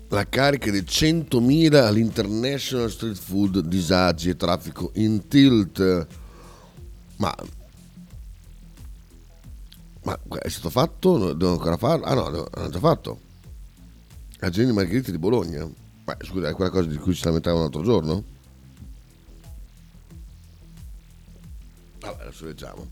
La 0.09 0.29
carica 0.29 0.71
di 0.71 0.81
100.000 0.81 1.75
all'International 1.75 2.91
Street 2.91 3.17
Food, 3.17 3.61
disagi 3.61 4.31
e 4.31 4.37
traffico 4.37 4.91
in 4.95 5.27
tilt. 5.27 6.07
Ma, 7.17 7.35
ma 10.03 10.19
è 10.41 10.49
stato 10.49 10.71
fatto? 10.71 11.33
Devo 11.33 11.53
ancora 11.53 11.77
farlo? 11.79 12.05
Ah 12.05 12.15
no, 12.15 12.47
hanno 12.53 12.69
già 12.69 12.79
fatto. 12.79 13.21
A 14.41 14.51
Geni 14.51 14.73
Margherita 14.73 15.11
di 15.11 15.19
Bologna. 15.19 15.67
Ma 16.05 16.17
scusa, 16.21 16.49
è 16.49 16.53
quella 16.53 16.71
cosa 16.71 16.89
di 16.89 16.97
cui 16.97 17.15
ci 17.15 17.25
lamentavano 17.25 17.63
l'altro 17.63 17.83
giorno? 17.83 18.37
Vabbè, 22.11 22.23
adesso 22.23 22.45
leggiamo. 22.47 22.87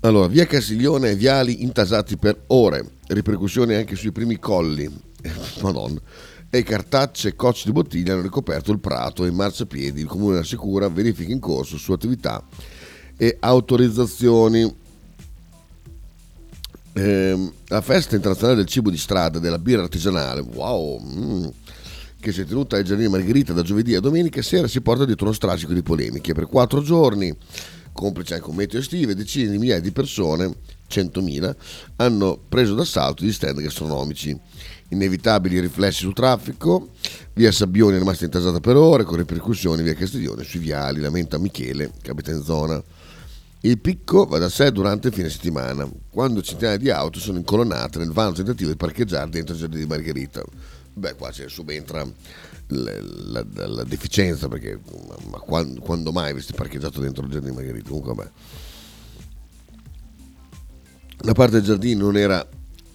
Allora, 0.00 0.26
via 0.28 0.46
Castiglione 0.46 1.10
e 1.10 1.14
viali 1.14 1.62
intasati 1.62 2.16
per 2.16 2.44
ore, 2.48 2.92
ripercussioni 3.08 3.74
anche 3.74 3.96
sui 3.96 4.12
primi 4.12 4.38
colli, 4.38 4.90
Madonna, 5.60 6.00
e 6.48 6.62
cartacce 6.62 7.28
e 7.28 7.36
cocci 7.36 7.66
di 7.66 7.72
bottiglia 7.72 8.14
hanno 8.14 8.22
ricoperto 8.22 8.72
il 8.72 8.80
prato 8.80 9.24
e 9.24 9.28
in 9.28 9.34
marciapiedi. 9.34 10.00
Il 10.00 10.06
comune 10.06 10.38
assicura 10.38 10.88
verifiche 10.88 11.32
in 11.32 11.38
corso 11.38 11.76
su 11.76 11.92
attività 11.92 12.42
e 13.16 13.36
autorizzazioni. 13.38 14.78
Ehm, 16.92 17.52
la 17.66 17.80
festa 17.82 18.16
internazionale 18.16 18.56
del 18.56 18.66
cibo 18.66 18.90
di 18.90 18.96
strada 18.96 19.38
e 19.38 19.40
della 19.40 19.58
birra 19.58 19.82
artigianale, 19.82 20.40
wow, 20.40 20.98
mm, 20.98 21.46
che 22.20 22.32
si 22.32 22.42
è 22.42 22.44
tenuta 22.44 22.76
ai 22.76 22.84
Giardini 22.84 23.08
Margherita 23.08 23.52
da 23.52 23.62
giovedì 23.62 23.94
a 23.94 24.00
domenica 24.00 24.42
sera, 24.42 24.68
si 24.68 24.80
porta 24.80 25.04
dietro 25.04 25.24
uno 25.24 25.34
strascico 25.34 25.72
di 25.72 25.82
polemiche. 25.82 26.34
Per 26.34 26.46
quattro 26.46 26.82
giorni, 26.82 27.34
complice 27.92 28.34
anche 28.34 28.48
un 28.48 28.56
meteo 28.56 28.78
estive, 28.78 29.14
decine 29.14 29.50
di 29.50 29.58
migliaia 29.58 29.80
di 29.80 29.90
persone, 29.90 30.54
100.000, 30.88 31.54
hanno 31.96 32.38
preso 32.48 32.74
d'assalto 32.74 33.24
gli 33.24 33.32
stand 33.32 33.60
gastronomici. 33.60 34.38
Inevitabili 34.88 35.60
riflessi 35.60 36.00
sul 36.00 36.14
traffico, 36.14 36.90
via 37.34 37.52
Sabbioni 37.52 37.96
è 37.96 37.98
rimasta 37.98 38.24
intasata 38.24 38.60
per 38.60 38.76
ore, 38.76 39.04
con 39.04 39.16
ripercussioni 39.16 39.82
via 39.82 39.94
Castiglione 39.94 40.42
sui 40.42 40.60
viali, 40.60 41.00
lamenta 41.00 41.38
Michele, 41.38 41.92
che 42.02 42.10
abita 42.10 42.32
in 42.32 42.42
zona. 42.42 42.82
Il 43.62 43.78
picco 43.78 44.24
va 44.24 44.38
da 44.38 44.48
sé 44.48 44.72
durante 44.72 45.08
il 45.08 45.14
fine 45.14 45.28
settimana, 45.28 45.88
quando 46.10 46.42
centinaia 46.42 46.76
di 46.76 46.90
auto 46.90 47.18
sono 47.18 47.38
incolonnate 47.38 47.98
nel 47.98 48.10
vano 48.10 48.32
tentativo 48.32 48.70
di 48.70 48.76
parcheggiare 48.76 49.30
dentro 49.30 49.54
il 49.54 49.60
giardino 49.60 49.82
di 49.82 49.88
Margherita. 49.88 50.42
Beh, 51.00 51.14
qua 51.14 51.30
c'è 51.30 51.48
subentra 51.48 52.06
la, 52.66 52.92
la- 53.00 53.46
la- 53.54 53.66
la 53.66 53.84
deficienza, 53.84 54.48
perché 54.48 54.78
ma, 55.08 55.16
ma 55.30 55.38
quando, 55.38 55.80
quando 55.80 56.12
mai 56.12 56.30
avessi 56.30 56.52
parcheggiato 56.52 57.00
dentro 57.00 57.24
il 57.24 57.30
giardino 57.30 57.52
di 57.52 57.56
Margherita? 57.56 57.88
Comunque, 57.88 58.14
vabbè. 58.14 58.30
La 61.22 61.32
parte 61.32 61.52
del 61.56 61.62
giardino 61.62 62.04
non 62.04 62.16
era 62.18 62.46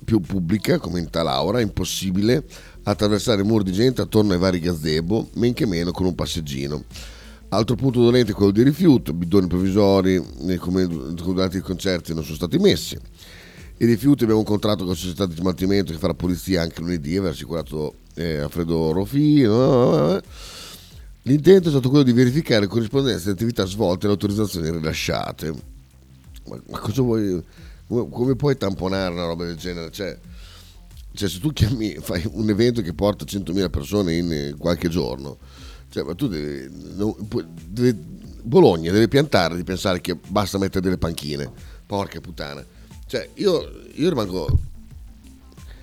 più 0.04 0.20
pubblica, 0.20 0.78
commenta 0.78 1.24
Laura, 1.24 1.62
impossibile 1.62 2.46
attraversare 2.84 3.42
muri 3.44 3.64
di 3.64 3.72
gente 3.72 4.02
attorno 4.02 4.34
ai 4.34 4.40
vari 4.40 4.60
gazebo, 4.60 5.30
men 5.34 5.54
che 5.54 5.66
meno 5.66 5.92
con 5.92 6.06
un 6.06 6.14
passeggino. 6.14 6.84
Altro 7.50 7.76
punto 7.76 8.02
dolente 8.02 8.34
è 8.34 8.36
quello 8.36 8.52
di 8.52 8.62
rifiuto, 8.62 9.14
bidoni 9.14 9.48
provvisori 9.48 10.24
eh, 10.48 10.58
come 10.58 10.86
durante 10.88 11.58
i 11.58 11.62
concerti 11.62 12.14
non 12.14 12.24
sono 12.24 12.36
stati 12.36 12.60
messi. 12.60 12.98
I 13.78 13.86
rifiuti 13.86 14.24
abbiamo 14.24 14.42
un 14.42 14.46
contratto 14.46 14.84
con 14.84 14.94
la 14.94 14.98
società 14.98 15.26
di 15.26 15.36
smaltimento 15.36 15.92
che 15.92 15.98
fa 15.98 16.08
la 16.08 16.14
pulizia 16.14 16.62
anche 16.62 16.80
lunedì, 16.80 17.18
aveva 17.18 17.32
assicurato 17.32 17.96
eh, 18.14 18.38
Alfredo 18.38 18.94
Rofino. 18.94 20.22
L'intento 21.24 21.68
è 21.68 21.72
stato 21.72 21.90
quello 21.90 22.04
di 22.04 22.14
verificare 22.14 22.68
corrispondenza 22.68 23.24
delle 23.24 23.34
attività 23.34 23.66
svolte 23.66 24.06
e 24.06 24.08
le 24.08 24.14
autorizzazioni 24.14 24.70
rilasciate. 24.72 25.54
Ma, 26.48 26.62
ma 26.70 26.80
cosa 26.80 27.02
vuoi? 27.02 27.44
Come, 27.88 28.10
come 28.10 28.36
puoi 28.36 28.56
tamponare 28.56 29.14
una 29.14 29.26
roba 29.26 29.44
del 29.44 29.58
genere? 29.58 29.92
Cioè, 29.92 30.18
cioè, 31.14 31.28
se 31.28 31.40
tu 31.40 31.52
chiami, 31.52 31.98
fai 32.00 32.24
un 32.32 32.50
evento 32.50 32.82
che 32.82 32.94
porta 32.94 33.26
100.000 33.26 33.70
persone 33.70 34.16
in 34.16 34.32
eh, 34.32 34.56
qualche 34.58 34.88
giorno, 34.88 35.38
cioè, 35.90 36.04
ma 36.04 36.16
tu 36.16 36.28
devi, 36.28 36.70
no, 36.96 37.18
deve, 37.68 37.94
Bologna 38.42 38.92
deve 38.92 39.10
piantare 39.10 39.58
di 39.58 39.64
pensare 39.64 40.00
che 40.00 40.16
basta 40.16 40.58
mettere 40.58 40.82
delle 40.82 40.98
panchine. 40.98 41.52
Porca 41.86 42.22
puttana. 42.22 42.75
Cioè, 43.08 43.30
io, 43.36 43.70
io 43.94 44.10
rimango 44.10 44.60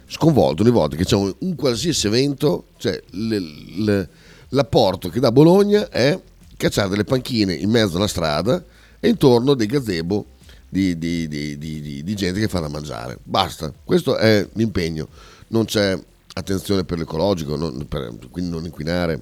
sconvolto 0.07 0.63
ogni 0.63 0.73
volta 0.73 0.97
che 0.97 1.05
c'è 1.05 1.17
un, 1.17 1.33
un 1.39 1.55
qualsiasi 1.55 2.07
evento, 2.07 2.67
cioè 2.77 3.01
le, 3.11 3.39
le, 3.39 4.09
l'apporto 4.51 5.09
che 5.09 5.21
dà 5.21 5.33
Bologna 5.33 5.89
è 5.89 6.21
cacciare 6.57 6.89
delle 6.89 7.05
panchine 7.05 7.55
in 7.55 7.71
mezzo 7.71 7.97
alla 7.97 8.07
strada 8.07 8.63
e 9.01 9.09
intorno 9.09 9.55
dei 9.55 9.67
gazebo 9.67 10.27
di, 10.69 10.97
di, 10.97 11.29
di, 11.29 11.59
di, 11.59 12.15
gente 12.15 12.41
che 12.41 12.49
fa 12.49 12.61
da 12.61 12.69
mangiare. 12.69 13.19
Basta, 13.23 13.73
questo 13.85 14.17
è 14.17 14.47
l'impegno. 14.55 15.09
Non 15.49 15.65
c'è 15.65 15.99
attenzione 16.35 16.85
per 16.85 16.99
l'ecologico, 16.99 17.57
non, 17.57 17.87
per, 17.87 18.15
quindi 18.31 18.51
non 18.51 18.65
inquinare, 18.65 19.21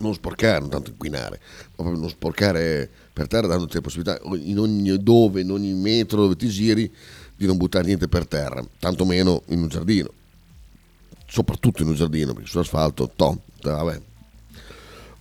non 0.00 0.14
sporcare, 0.14 0.60
non 0.60 0.70
tanto 0.70 0.90
inquinare, 0.90 1.40
ma 1.76 1.84
proprio 1.84 1.98
non 1.98 2.08
sporcare 2.08 2.88
per 3.12 3.28
terra 3.28 3.46
dandoti 3.46 3.74
la 3.74 3.80
possibilità 3.80 4.20
in 4.36 4.58
ogni 4.58 5.02
dove, 5.02 5.40
in 5.40 5.50
ogni 5.50 5.72
metro 5.72 6.22
dove 6.22 6.36
ti 6.36 6.48
giri 6.48 6.92
di 7.36 7.46
non 7.46 7.56
buttare 7.56 7.86
niente 7.86 8.08
per 8.08 8.26
terra, 8.26 8.64
tantomeno 8.78 9.42
in 9.48 9.62
un 9.62 9.68
giardino, 9.68 10.10
soprattutto 11.26 11.82
in 11.82 11.88
un 11.88 11.94
giardino, 11.94 12.32
perché 12.32 12.48
sull'asfalto, 12.48 13.10
to, 13.14 13.40
vabbè, 13.62 14.00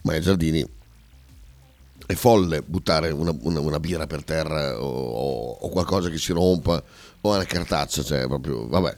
ma 0.01 0.11
nei 0.11 0.21
giardini 0.21 0.67
è 2.05 2.13
folle 2.13 2.61
buttare 2.61 3.11
una, 3.11 3.33
una, 3.41 3.59
una 3.59 3.79
birra 3.79 4.07
per 4.07 4.23
terra 4.23 4.81
o, 4.81 5.51
o, 5.51 5.69
qualcosa 5.69 6.09
che 6.09 6.17
si 6.17 6.33
rompa 6.33 6.83
o 7.21 7.33
una 7.33 7.45
cartaccia, 7.45 8.03
cioè 8.03 8.27
proprio, 8.27 8.67
vabbè. 8.67 8.97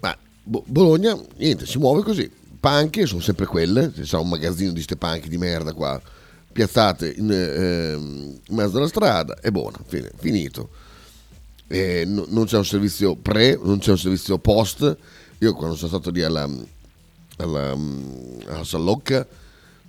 Ma 0.00 0.16
Bologna, 0.44 1.18
niente, 1.36 1.66
si 1.66 1.78
muove 1.78 2.02
così. 2.02 2.30
Panche 2.66 3.06
sono 3.06 3.20
sempre 3.20 3.46
quelle, 3.46 3.92
sarà 4.02 4.20
un 4.20 4.28
magazzino 4.28 4.72
di 4.72 4.82
ste 4.82 4.96
panche 4.96 5.28
di 5.28 5.38
merda 5.38 5.72
qua, 5.72 6.02
piazzate 6.50 7.14
in, 7.16 7.30
eh, 7.30 7.92
in 7.94 8.40
mezzo 8.56 8.78
alla 8.78 8.88
strada, 8.88 9.36
è 9.36 9.52
buona, 9.52 9.78
fine, 9.86 10.10
finito. 10.16 10.70
E 11.68 12.02
no, 12.04 12.24
non 12.26 12.46
c'è 12.46 12.56
un 12.56 12.64
servizio 12.64 13.14
pre, 13.14 13.56
non 13.62 13.78
c'è 13.78 13.92
un 13.92 13.98
servizio 13.98 14.38
post. 14.38 14.96
Io 15.38 15.54
quando 15.54 15.76
sono 15.76 15.90
stato 15.90 16.10
lì 16.10 16.24
alla, 16.24 16.50
alla, 17.36 17.70
alla 17.70 18.64
Sallocca, 18.64 19.24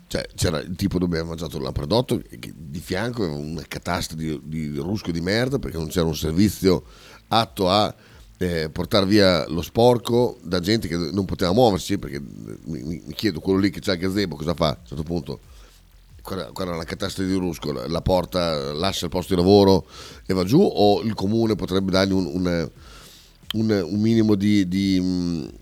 cioè, 0.05 0.27
c'era 0.35 0.59
il 0.59 0.75
tipo 0.75 0.99
dove 0.99 1.13
aveva 1.17 1.29
mangiato 1.29 1.57
il 1.57 1.63
lampredotto, 1.63 2.21
di 2.29 2.79
fianco 2.79 3.23
aveva 3.23 3.39
una 3.39 3.63
catastrofe 3.67 4.21
di, 4.21 4.39
di 4.43 4.77
rusco 4.77 5.09
di 5.09 5.21
merda 5.21 5.57
perché 5.57 5.77
non 5.77 5.87
c'era 5.87 6.05
un 6.05 6.15
servizio 6.15 6.83
atto 7.29 7.71
a 7.71 7.91
eh, 8.37 8.69
portare 8.69 9.05
via 9.05 9.47
lo 9.49 9.61
sporco 9.61 10.37
da 10.43 10.59
gente 10.59 10.87
che 10.87 10.95
non 10.95 11.25
poteva 11.25 11.53
muoversi 11.53 11.97
perché 11.97 12.19
mi, 12.19 13.01
mi 13.05 13.13
chiedo 13.13 13.39
quello 13.39 13.59
lì 13.59 13.69
che 13.69 13.79
c'ha 13.79 13.93
il 13.93 13.99
gazebo 13.99 14.35
cosa 14.35 14.53
fa 14.53 14.67
a 14.67 14.77
un 14.79 14.87
certo 14.87 15.03
punto 15.03 15.39
quella 16.21 16.51
è 16.51 16.75
una 16.75 16.83
catastrofe 16.83 17.29
di 17.29 17.37
rusco 17.37 17.71
la 17.71 18.01
porta 18.01 18.73
lascia 18.73 19.05
il 19.05 19.11
posto 19.11 19.33
di 19.33 19.39
lavoro 19.39 19.85
e 20.25 20.33
va 20.33 20.43
giù 20.43 20.59
o 20.61 21.01
il 21.01 21.13
comune 21.13 21.55
potrebbe 21.55 21.89
dargli 21.89 22.11
un, 22.11 22.25
un, 22.25 22.69
un, 23.53 23.85
un 23.89 23.99
minimo 24.01 24.35
di, 24.35 24.67
di 24.67 25.55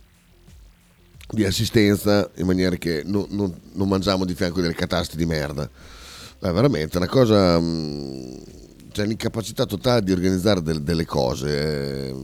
di 1.30 1.44
assistenza 1.44 2.30
in 2.36 2.46
maniera 2.46 2.76
che 2.76 3.02
non, 3.06 3.26
non, 3.30 3.54
non 3.74 3.88
mangiamo 3.88 4.26
di 4.26 4.36
fianco 4.36 4.62
delle 4.62 4.74
catastrofi 4.74 5.18
di 5.18 5.26
merda. 5.26 5.70
È 6.40 6.52
veramente 6.52 6.98
una 6.98 7.08
cosa. 7.08 7.60
Mh, 7.60 8.44
c'è 8.96 9.06
l'incapacità 9.06 9.66
totale 9.66 10.02
di 10.04 10.14
organizzare 10.14 10.62
del, 10.62 10.82
delle 10.82 11.04
cose. 11.04 12.16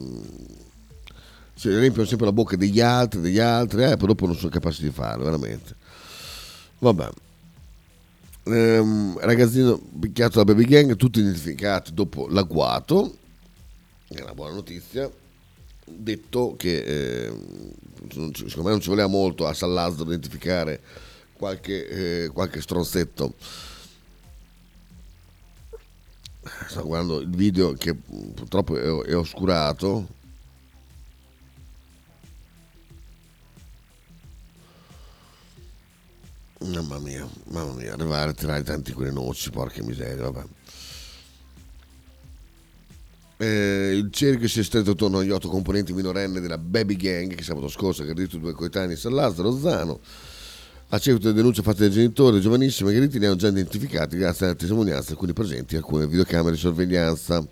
Si 1.53 1.67
riempiono 1.67 2.07
sempre 2.07 2.27
la 2.27 2.31
bocca 2.31 2.55
degli 2.55 2.79
altri, 2.79 3.19
degli 3.19 3.39
altri, 3.39 3.83
eh, 3.83 3.97
poi 3.97 4.07
dopo 4.07 4.25
non 4.25 4.37
sono 4.37 4.49
capaci 4.49 4.81
di 4.81 4.89
farlo, 4.89 5.25
veramente. 5.25 5.75
Vabbè. 6.79 7.09
Ehm, 8.43 9.19
ragazzino 9.19 9.77
picchiato 9.99 10.41
da 10.41 10.45
baby 10.45 10.63
gang, 10.63 10.95
tutti 10.95 11.19
identificati 11.19 11.93
dopo 11.93 12.29
l'agguato. 12.29 13.17
È 14.07 14.21
una 14.21 14.33
buona 14.33 14.53
notizia 14.53 15.11
detto 15.83 16.55
che 16.57 16.83
eh, 16.83 17.33
secondo 18.09 18.63
me 18.63 18.69
non 18.69 18.79
ci 18.79 18.87
voleva 18.87 19.09
molto 19.09 19.45
a 19.45 19.53
San 19.53 19.73
Lazzaro 19.73 20.07
identificare 20.09 20.79
qualche, 21.33 22.23
eh, 22.23 22.27
qualche 22.29 22.61
stronzetto. 22.61 23.33
Sto 26.67 26.83
guardando 26.85 27.19
il 27.19 27.29
video 27.29 27.73
che 27.73 27.93
purtroppo 27.93 28.75
è, 28.75 29.09
è 29.09 29.15
oscurato. 29.15 30.19
Mamma 36.61 36.99
mia, 36.99 37.27
mamma 37.49 37.73
mia, 37.73 37.93
arrivare 37.93 38.31
a 38.31 38.33
tirare 38.33 38.63
tanti 38.63 38.93
quelle 38.93 39.11
noci, 39.11 39.49
porca 39.49 39.83
miseria, 39.83 40.29
vabbè. 40.29 40.47
Eh, 43.37 43.95
il 43.95 44.11
cerchio 44.11 44.47
si 44.47 44.59
è 44.59 44.63
stretto 44.63 44.91
attorno 44.91 45.19
agli 45.19 45.31
otto 45.31 45.49
componenti 45.49 45.93
minorenni 45.93 46.39
della 46.39 46.59
Baby 46.59 46.95
Gang 46.95 47.33
che 47.33 47.43
sabato 47.43 47.67
scorso 47.67 48.01
ha 48.01 48.05
aggredito 48.05 48.37
due 48.37 48.53
coetanei 48.53 48.95
San 48.95 49.13
Lazzaro, 49.13 49.57
Zano. 49.57 49.99
A 50.93 50.99
seguito 50.99 51.27
delle 51.27 51.37
denunce 51.37 51.61
fatte 51.61 51.83
dai 51.83 51.91
genitori 51.91 52.41
giovanissimi 52.41 52.89
aggrediti 52.89 53.17
ne 53.17 53.27
hanno 53.27 53.37
già 53.37 53.47
identificati 53.47 54.17
grazie 54.17 54.47
alle 54.47 54.57
testimonianze 54.57 55.11
alcuni 55.11 55.31
presenti 55.31 55.75
e 55.75 55.77
alcune 55.77 56.05
videocamere 56.05 56.55
di 56.55 56.59
sorveglianza. 56.59 57.47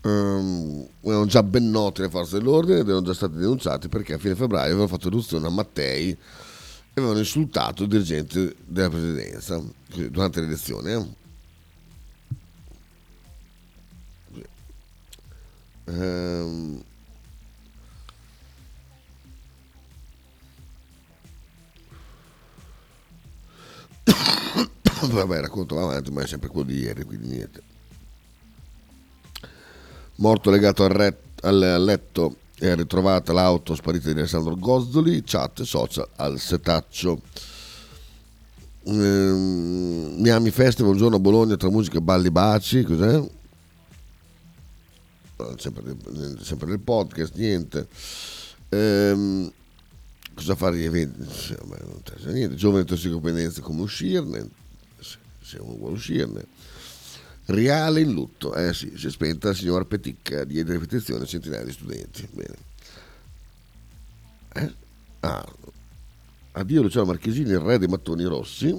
Um, 0.00 0.86
erano 1.02 1.26
già 1.26 1.42
ben 1.42 1.70
noti 1.70 2.00
le 2.00 2.08
forze 2.08 2.38
dell'ordine 2.38 2.78
ed 2.78 2.88
erano 2.88 3.04
già 3.04 3.12
stati 3.12 3.36
denunciati 3.36 3.88
perché 3.88 4.14
a 4.14 4.18
fine 4.18 4.34
febbraio 4.34 4.68
avevano 4.68 4.88
fatto 4.88 5.08
irruzione 5.08 5.46
a 5.46 5.50
Mattei 5.50 6.08
e 6.08 6.18
avevano 6.94 7.18
insultato 7.18 7.82
il 7.82 7.90
dirigente 7.90 8.56
della 8.64 8.88
presidenza 8.88 9.62
durante 10.08 10.40
le 10.40 10.46
elezioni. 10.46 10.92
Eh. 10.92 11.06
Ehm... 15.84 16.82
Vabbè, 25.10 25.40
racconto 25.40 25.78
avanti, 25.78 26.10
ma 26.10 26.22
è 26.22 26.26
sempre 26.26 26.48
quello 26.48 26.66
di 26.66 26.78
ieri, 26.78 27.04
quindi 27.04 27.28
niente. 27.28 27.62
Morto 30.16 30.50
legato 30.50 30.84
al, 30.84 30.90
re, 30.90 31.18
al, 31.42 31.82
letto 31.82 32.36
è 32.58 32.74
ritrovata 32.74 33.32
l'auto 33.32 33.74
sparita 33.74 34.12
di 34.12 34.18
Alessandro 34.18 34.56
Gozzoli, 34.56 35.22
chat 35.24 35.62
social 35.62 36.08
al 36.16 36.38
setaccio. 36.38 37.20
Ehm, 38.84 40.14
Miami 40.18 40.50
Festival, 40.50 40.92
un 40.92 40.98
giorno 40.98 41.16
a 41.16 41.20
Bologna 41.20 41.56
tra 41.56 41.70
musica 41.70 41.98
e 41.98 42.02
balli 42.02 42.30
baci, 42.30 42.82
cos'è? 42.82 43.22
sempre, 45.56 45.96
sempre 46.40 46.68
nel 46.68 46.80
podcast, 46.80 47.34
niente. 47.34 47.88
Ehm, 48.68 49.50
cosa 50.34 50.54
fare 50.54 50.76
gli 50.76 50.84
eventi? 50.84 51.20
Niente, 52.26 52.54
giovane 52.54 52.84
tossicodipendenza, 52.84 53.60
come 53.60 53.82
uscirne, 53.82 54.48
se 54.98 55.58
uno 55.58 55.76
vuole 55.76 55.94
uscirne. 55.94 56.46
Reale 57.46 58.00
in 58.00 58.12
lutto, 58.12 58.54
eh 58.54 58.72
sì, 58.72 58.92
si 58.96 59.08
è 59.08 59.10
spenta 59.10 59.48
la 59.48 59.54
signora 59.54 59.84
Peticca, 59.84 60.44
di 60.44 60.62
ripetizione 60.62 61.24
a 61.24 61.26
centinaia 61.26 61.64
di 61.64 61.72
studenti. 61.72 62.28
Bene. 62.32 62.54
Eh? 64.54 64.74
Ah. 65.20 65.52
Addio 66.52 66.82
Luciano 66.82 67.06
Marchesini, 67.06 67.50
il 67.50 67.58
re 67.58 67.78
dei 67.78 67.88
mattoni 67.88 68.24
rossi, 68.24 68.78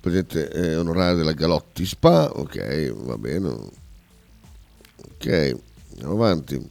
presidente 0.00 0.50
eh, 0.50 0.76
onorario 0.76 1.16
della 1.16 1.32
Galotti 1.32 1.84
Spa, 1.84 2.30
ok, 2.30 2.92
va 2.92 3.18
bene 3.18 3.48
Ok, 5.18 5.56
andiamo 5.90 6.12
avanti. 6.12 6.70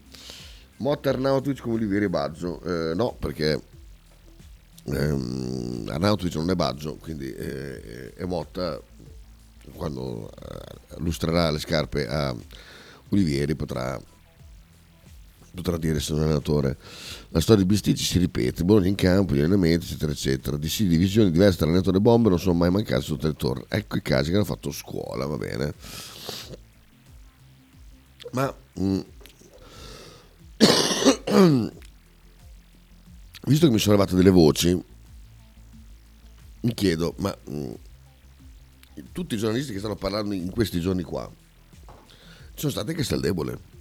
Motta 0.77 1.09
Arnautovic 1.09 1.61
come 1.61 1.75
Olivieri 1.75 2.09
Baggio. 2.09 2.61
Eh, 2.63 2.93
no, 2.93 3.15
perché 3.17 3.61
ehm, 4.85 5.89
Arnautovic 5.89 6.35
non 6.35 6.49
è 6.49 6.55
Baggio, 6.55 6.95
quindi 6.95 7.33
eh, 7.33 8.13
è 8.13 8.25
Motta 8.25 8.79
quando 9.73 10.29
eh, 10.29 10.99
lustrerà 10.99 11.51
le 11.51 11.59
scarpe 11.59 12.07
a 12.07 12.35
Olivieri 13.09 13.55
potrà, 13.55 13.99
potrà 15.53 15.77
dire 15.77 15.99
se 15.99 16.13
è 16.13 16.15
un 16.15 16.23
allenatore. 16.23 16.77
La 17.29 17.39
storia 17.39 17.63
di 17.63 17.69
Bisticci 17.69 18.03
si 18.03 18.19
ripete, 18.19 18.63
Bologna 18.63 18.87
in 18.87 18.95
campo, 18.95 19.33
gli 19.33 19.39
allenamenti, 19.39 19.85
eccetera, 19.85 20.11
eccetera. 20.11 20.57
Di 20.57 20.69
sì, 20.69 20.87
divisioni 20.87 21.31
diverse 21.31 21.57
tra 21.57 21.65
allenatore 21.65 21.97
e 21.97 22.01
bomber 22.01 22.31
non 22.31 22.39
sono 22.39 22.57
mai 22.57 22.69
mancati 22.69 23.03
sotto 23.03 23.27
il 23.27 23.35
torno. 23.35 23.65
Ecco 23.67 23.97
i 23.97 24.01
casi 24.01 24.29
che 24.29 24.35
hanno 24.35 24.45
fatto 24.45 24.71
scuola, 24.71 25.25
va 25.25 25.37
bene. 25.37 25.73
Ma 28.31 28.53
mm, 28.79 28.99
visto 33.45 33.67
che 33.67 33.71
mi 33.71 33.79
sono 33.79 33.95
arrivate 33.95 34.15
delle 34.15 34.29
voci, 34.29 34.83
mi 36.61 36.73
chiedo, 36.73 37.13
ma 37.17 37.35
mh, 37.45 37.71
tutti 39.11 39.35
i 39.35 39.37
giornalisti 39.37 39.71
che 39.71 39.79
stanno 39.79 39.95
parlando 39.95 40.33
in 40.33 40.49
questi 40.49 40.79
giorni 40.79 41.03
qua, 41.03 41.29
ci 41.85 41.93
sono 42.55 42.71
stati 42.71 42.93
che 42.93 43.03
sta 43.03 43.17
debole? 43.17 43.75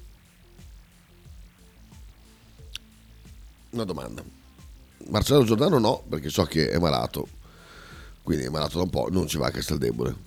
Una 3.70 3.84
domanda. 3.84 4.22
Marcello 5.08 5.44
Giordano 5.44 5.78
no, 5.78 6.02
perché 6.08 6.28
so 6.28 6.44
che 6.44 6.70
è 6.70 6.78
malato, 6.78 7.28
quindi 8.22 8.44
è 8.44 8.48
malato 8.48 8.78
da 8.78 8.84
un 8.84 8.90
po', 8.90 9.08
non 9.10 9.28
ci 9.28 9.38
va 9.38 9.50
che 9.50 9.62
sta 9.62 9.74
il 9.74 9.80
debole. 9.80 10.24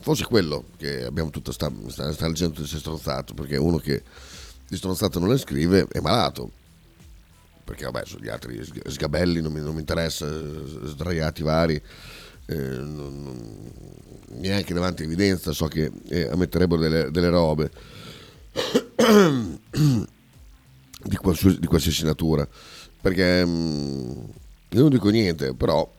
Forse 0.00 0.24
quello 0.24 0.64
che 0.78 1.04
abbiamo 1.04 1.28
tutta 1.28 1.52
sta, 1.52 1.70
sta, 1.88 2.10
sta 2.12 2.26
leggendo 2.26 2.62
di 2.62 2.66
stronzato, 2.66 3.34
perché 3.34 3.58
uno 3.58 3.76
che 3.76 4.02
di 4.68 4.76
stronzato 4.76 5.18
non 5.18 5.28
le 5.28 5.38
scrive 5.38 5.86
è 5.90 6.00
malato. 6.00 6.50
Perché 7.64 7.84
vabbè, 7.84 8.04
sugli 8.04 8.28
altri 8.28 8.62
sgabelli 8.62 9.40
non 9.40 9.52
mi, 9.52 9.60
non 9.60 9.74
mi 9.74 9.80
interessa, 9.80 10.26
sdraiati 10.26 11.42
vari, 11.42 11.80
eh, 12.46 12.54
non, 12.54 13.22
non, 13.22 13.72
neanche 14.36 14.74
davanti 14.74 15.02
a 15.02 15.06
evidenza 15.06 15.52
so 15.52 15.66
che 15.66 15.90
eh, 16.08 16.28
ammetterebbero 16.28 16.80
delle, 16.80 17.10
delle 17.10 17.28
robe 17.30 17.70
di, 21.02 21.16
qualsiasi, 21.16 21.58
di 21.58 21.66
qualsiasi 21.66 22.04
natura. 22.04 22.46
Perché 23.00 23.44
mh, 23.44 24.28
io 24.70 24.80
non 24.80 24.90
dico 24.90 25.08
niente, 25.08 25.54
però 25.54 25.90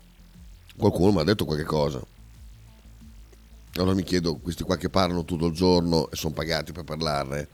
qualcuno 0.78 1.12
mi 1.14 1.20
ha 1.20 1.24
detto 1.24 1.46
qualche 1.46 1.64
cosa. 1.64 2.02
Allora 3.76 3.94
mi 3.94 4.04
chiedo, 4.04 4.36
questi 4.36 4.64
qua 4.64 4.78
che 4.78 4.90
parlano 4.90 5.26
tutto 5.26 5.48
il 5.48 5.54
giorno 5.54 6.10
e 6.10 6.16
sono 6.16 6.34
pagati 6.34 6.72
per 6.72 6.84
parlarne, 6.84 7.48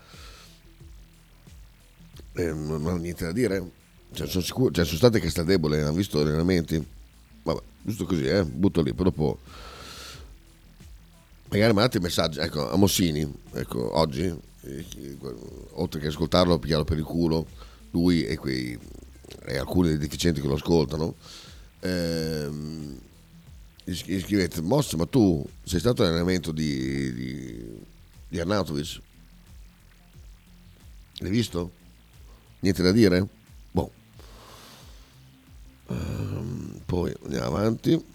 eh, 2.34 2.53
non 2.53 2.86
hanno 2.86 2.97
niente 2.97 3.25
da 3.25 3.32
dire? 3.32 3.71
Cioè, 4.13 4.27
sono, 4.27 4.43
sicuro, 4.43 4.71
cioè, 4.71 4.86
sono 4.86 4.97
state 4.97 5.19
che 5.19 5.29
sta 5.29 5.43
debole, 5.43 5.82
hanno 5.82 5.93
visto 5.93 6.19
allenamenti? 6.19 6.84
Vabbè, 7.43 7.61
giusto 7.82 8.05
così, 8.05 8.25
eh, 8.25 8.43
butto 8.43 8.82
lì, 8.82 8.93
poi 8.93 9.05
dopo... 9.05 9.39
Magari 11.49 11.73
mandate 11.73 11.99
messaggi, 11.99 12.39
ecco, 12.39 12.71
a 12.71 12.77
Mossini, 12.77 13.29
ecco, 13.53 13.97
oggi, 13.97 14.23
eh, 14.61 14.86
oltre 15.71 15.99
che 15.99 16.07
ascoltarlo, 16.07 16.59
pigliarlo 16.59 16.86
per 16.86 16.97
il 16.97 17.03
culo, 17.03 17.45
lui 17.91 18.25
e, 18.25 18.38
quei, 18.38 18.77
e 19.45 19.57
alcuni 19.57 19.89
dei 19.89 19.97
deficienti 19.97 20.39
che 20.39 20.47
lo 20.47 20.55
ascoltano, 20.55 21.15
ehm, 21.82 22.99
gli 23.84 24.19
scrivete, 24.19 24.61
Moss, 24.61 24.93
ma 24.93 25.05
tu 25.05 25.45
sei 25.63 25.79
stato 25.79 26.03
all'allenamento 26.03 26.51
di, 26.51 27.13
di, 27.13 27.82
di 28.29 28.39
Arnautovic? 28.39 29.01
L'hai 31.17 31.32
visto? 31.32 31.79
Niente 32.62 32.84
da 32.84 32.91
dire? 32.91 33.28
Boh. 33.72 33.91
Um, 35.88 36.80
poi 36.86 37.12
andiamo 37.24 37.57
avanti. 37.57 38.05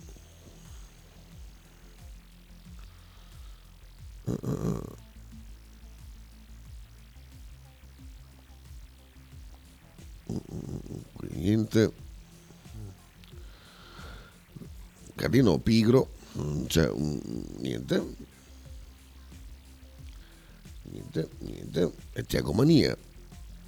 Uh, 4.25 4.97
niente. 11.33 11.93
Carlino 15.17 15.59
pigro, 15.59 16.09
un, 16.35 16.67
niente. 17.59 18.03
Niente, 20.83 21.29
niente. 21.41 21.93
E 22.13 22.23
Tiago 22.25 22.53
Mania. 22.53 22.97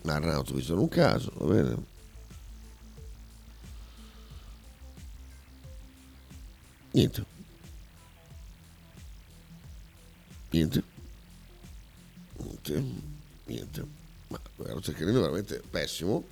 Arnautovic 0.09 0.68
in 0.68 0.78
un 0.78 0.88
caso, 0.88 1.32
va 1.36 1.52
bene. 1.54 1.76
Niente. 6.92 7.24
Niente. 10.50 10.82
Niente. 12.36 12.84
Niente. 13.44 13.86
Ma 14.28 14.40
guarda, 14.56 14.80
Ceccarino 14.80 15.18
è 15.18 15.20
veramente 15.20 15.62
pessimo. 15.70 16.24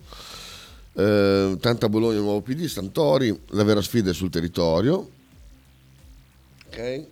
Eh, 0.93 1.57
tanta 1.61 1.89
Bologna, 1.89 2.19
nuovo 2.21 2.41
PD, 2.41 2.67
Santori, 2.67 3.39
la 3.49 3.65
vera 3.65 3.83
sfida 3.83 4.11
è 4.11 4.15
sul 4.15 4.31
territorio. 4.31 5.11
Ok. 6.67 7.07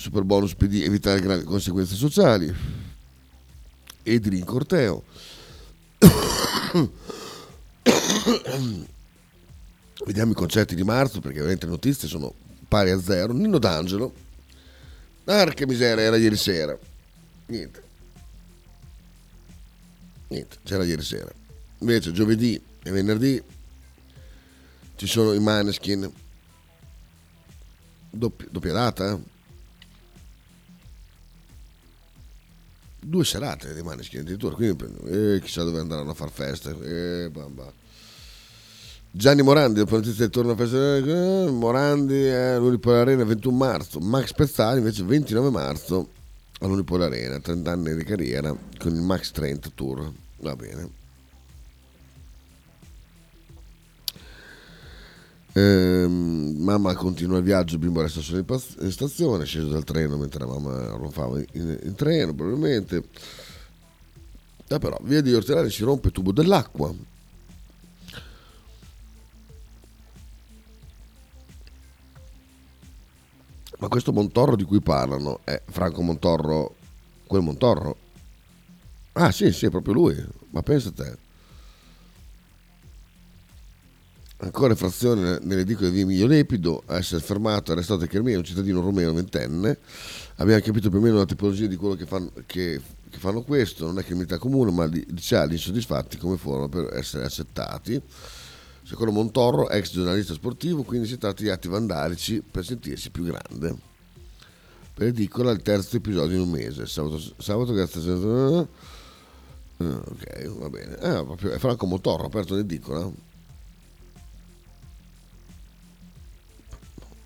Super 0.00 0.22
bonus 0.22 0.54
PD, 0.54 0.82
evitare 0.82 1.20
gravi 1.20 1.44
conseguenze 1.44 1.94
sociali. 1.94 2.50
Edri 4.02 4.38
in 4.38 4.46
corteo. 4.46 5.02
Vediamo 10.06 10.32
i 10.32 10.34
concerti 10.34 10.74
di 10.74 10.84
marzo 10.84 11.20
perché 11.20 11.40
ovviamente 11.40 11.66
le 11.66 11.72
notizie 11.72 12.08
sono 12.08 12.32
pari 12.66 12.88
a 12.88 12.98
zero. 12.98 13.34
Nino 13.34 13.58
D'Angelo. 13.58 14.14
Arca 15.24 15.66
miseria, 15.66 16.04
era 16.04 16.16
ieri 16.16 16.36
sera. 16.36 16.74
Niente. 17.48 17.82
Niente, 20.28 20.56
c'era 20.64 20.82
ieri 20.84 21.02
sera. 21.02 21.30
Invece 21.80 22.12
giovedì 22.12 22.58
e 22.84 22.90
venerdì 22.90 23.42
ci 24.96 25.06
sono 25.06 25.34
i 25.34 25.40
Maneskin. 25.40 26.10
Doppia, 28.08 28.48
doppia 28.50 28.72
data? 28.72 29.20
Due 33.02 33.24
serate 33.24 33.74
di 33.74 33.82
Maneskin 33.82 34.20
addirittura, 34.20 34.54
quindi 34.54 34.84
eh, 35.06 35.40
chissà 35.42 35.62
dove 35.62 35.80
andranno 35.80 36.10
a 36.10 36.14
far 36.14 36.30
feste. 36.30 36.76
Eh. 36.82 37.30
Gianni 39.12 39.42
Morandi, 39.42 39.80
la 39.80 39.86
notizia 39.88 40.18
del 40.18 40.30
torno 40.30 40.52
a 40.52 40.56
festa, 40.56 40.96
eh, 40.96 41.50
Morandi 41.50 42.28
all'Unipol 42.28 42.94
Arena 42.94 43.24
21 43.24 43.56
marzo, 43.56 43.98
Max 44.00 44.32
Pezzali 44.32 44.78
invece 44.78 45.02
29 45.02 45.50
marzo 45.50 46.08
all'Unipol 46.60 47.02
Arena, 47.02 47.40
30 47.40 47.70
anni 47.70 47.96
di 47.96 48.04
carriera 48.04 48.54
con 48.78 48.94
il 48.94 49.00
Max 49.00 49.30
30 49.32 49.70
Tour, 49.74 50.12
va 50.40 50.54
bene. 50.54 50.99
Ehm, 55.52 56.56
mamma 56.58 56.94
continua 56.94 57.38
il 57.38 57.44
viaggio, 57.44 57.74
il 57.74 57.80
bimbo 57.80 58.02
resta 58.02 58.20
solo 58.20 58.38
in, 58.38 58.44
paz- 58.44 58.76
in 58.80 58.90
stazione, 58.92 59.42
è 59.42 59.46
sceso 59.46 59.68
dal 59.68 59.84
treno 59.84 60.16
mentre 60.16 60.40
la 60.40 60.46
mamma 60.46 60.90
ronfava 60.90 61.38
in, 61.52 61.78
in 61.82 61.94
treno 61.94 62.34
probabilmente. 62.34 63.04
Eh, 64.68 64.78
però 64.78 64.96
via 65.02 65.20
di 65.20 65.34
Ortelari 65.34 65.70
si 65.70 65.82
rompe 65.82 66.08
il 66.08 66.12
tubo 66.12 66.32
dell'acqua, 66.32 66.94
Ma 73.80 73.88
questo 73.88 74.12
Montorro 74.12 74.56
di 74.56 74.64
cui 74.64 74.82
parlano 74.82 75.40
è 75.42 75.60
Franco 75.66 76.02
Montorro, 76.02 76.74
quel 77.26 77.40
Montorro? 77.40 77.96
Ah 79.12 79.32
sì, 79.32 79.50
sì, 79.52 79.66
è 79.66 79.70
proprio 79.70 79.94
lui, 79.94 80.22
ma 80.50 80.62
pensa 80.62 80.90
a 80.90 80.92
te. 80.92 81.29
Ancora 84.42 84.72
infrazione 84.72 85.38
nell'edicolo 85.42 85.88
di 85.88 85.96
via 85.96 86.02
Emilio 86.04 86.26
Lepido, 86.26 86.82
a 86.86 86.96
essere 86.96 87.20
fermato, 87.20 87.72
arrestato 87.72 88.04
a 88.04 88.06
Chermia, 88.06 88.38
un 88.38 88.44
cittadino 88.44 88.80
romeno 88.80 89.12
ventenne. 89.12 89.76
Abbiamo 90.36 90.62
capito 90.62 90.88
più 90.88 90.98
o 90.98 91.02
meno 91.02 91.18
la 91.18 91.26
tipologia 91.26 91.66
di 91.66 91.76
quello 91.76 91.94
che 91.94 92.06
fanno, 92.06 92.32
che, 92.46 92.80
che 93.10 93.18
fanno 93.18 93.42
questo, 93.42 93.84
non 93.84 93.98
è 93.98 94.02
criminalità 94.02 94.38
comune, 94.38 94.70
ma 94.70 94.88
di, 94.88 95.04
diciamo 95.06 95.52
insoddisfatti 95.52 96.16
come 96.16 96.38
forma 96.38 96.70
per 96.70 96.88
essere 96.96 97.26
accettati. 97.26 98.00
Secondo 98.82 99.12
Montorro, 99.12 99.68
ex 99.68 99.92
giornalista 99.92 100.32
sportivo, 100.32 100.84
quindi 100.84 101.06
si 101.06 101.18
tratta 101.18 101.42
di 101.42 101.50
atti 101.50 101.68
vandalici 101.68 102.42
per 102.42 102.64
sentirsi 102.64 103.10
più 103.10 103.24
grande. 103.24 103.76
Per 104.94 105.06
edicola 105.06 105.50
il 105.50 105.60
terzo 105.60 105.96
episodio 105.96 106.36
in 106.36 106.42
un 106.42 106.50
mese. 106.50 106.86
Sabato, 106.86 107.20
sabato 107.36 107.72
grazie 107.74 108.00
a... 108.10 108.66
Ok, 109.82 110.58
va 110.58 110.68
bene. 110.70 110.94
Eh, 110.94 111.24
proprio, 111.24 111.52
è 111.52 111.58
Franco 111.58 111.84
Montorro, 111.84 112.24
aperto 112.24 112.54
l'edicola. 112.54 113.28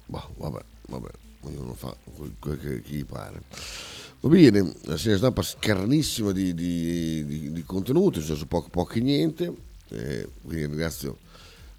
Boh, 0.06 0.34
vabbè, 0.36 0.64
vabbè, 0.88 1.10
ognuno 1.40 1.74
fa 1.74 1.96
quel 2.38 2.58
che 2.58 2.82
gli 2.84 3.04
pare. 3.04 3.42
Va 4.20 4.28
bene, 4.28 4.74
la 4.84 4.96
serie 4.96 5.18
stampa 5.18 5.42
scarnissima 5.42 6.32
di, 6.32 6.54
di, 6.54 7.24
di, 7.26 7.52
di 7.52 7.62
contenuti, 7.64 8.22
cioè 8.22 8.36
su 8.36 8.46
poco, 8.46 8.68
pochi 8.68 9.00
niente. 9.00 9.54
Eh, 9.88 10.28
quindi 10.42 10.66
ringrazio 10.66 11.18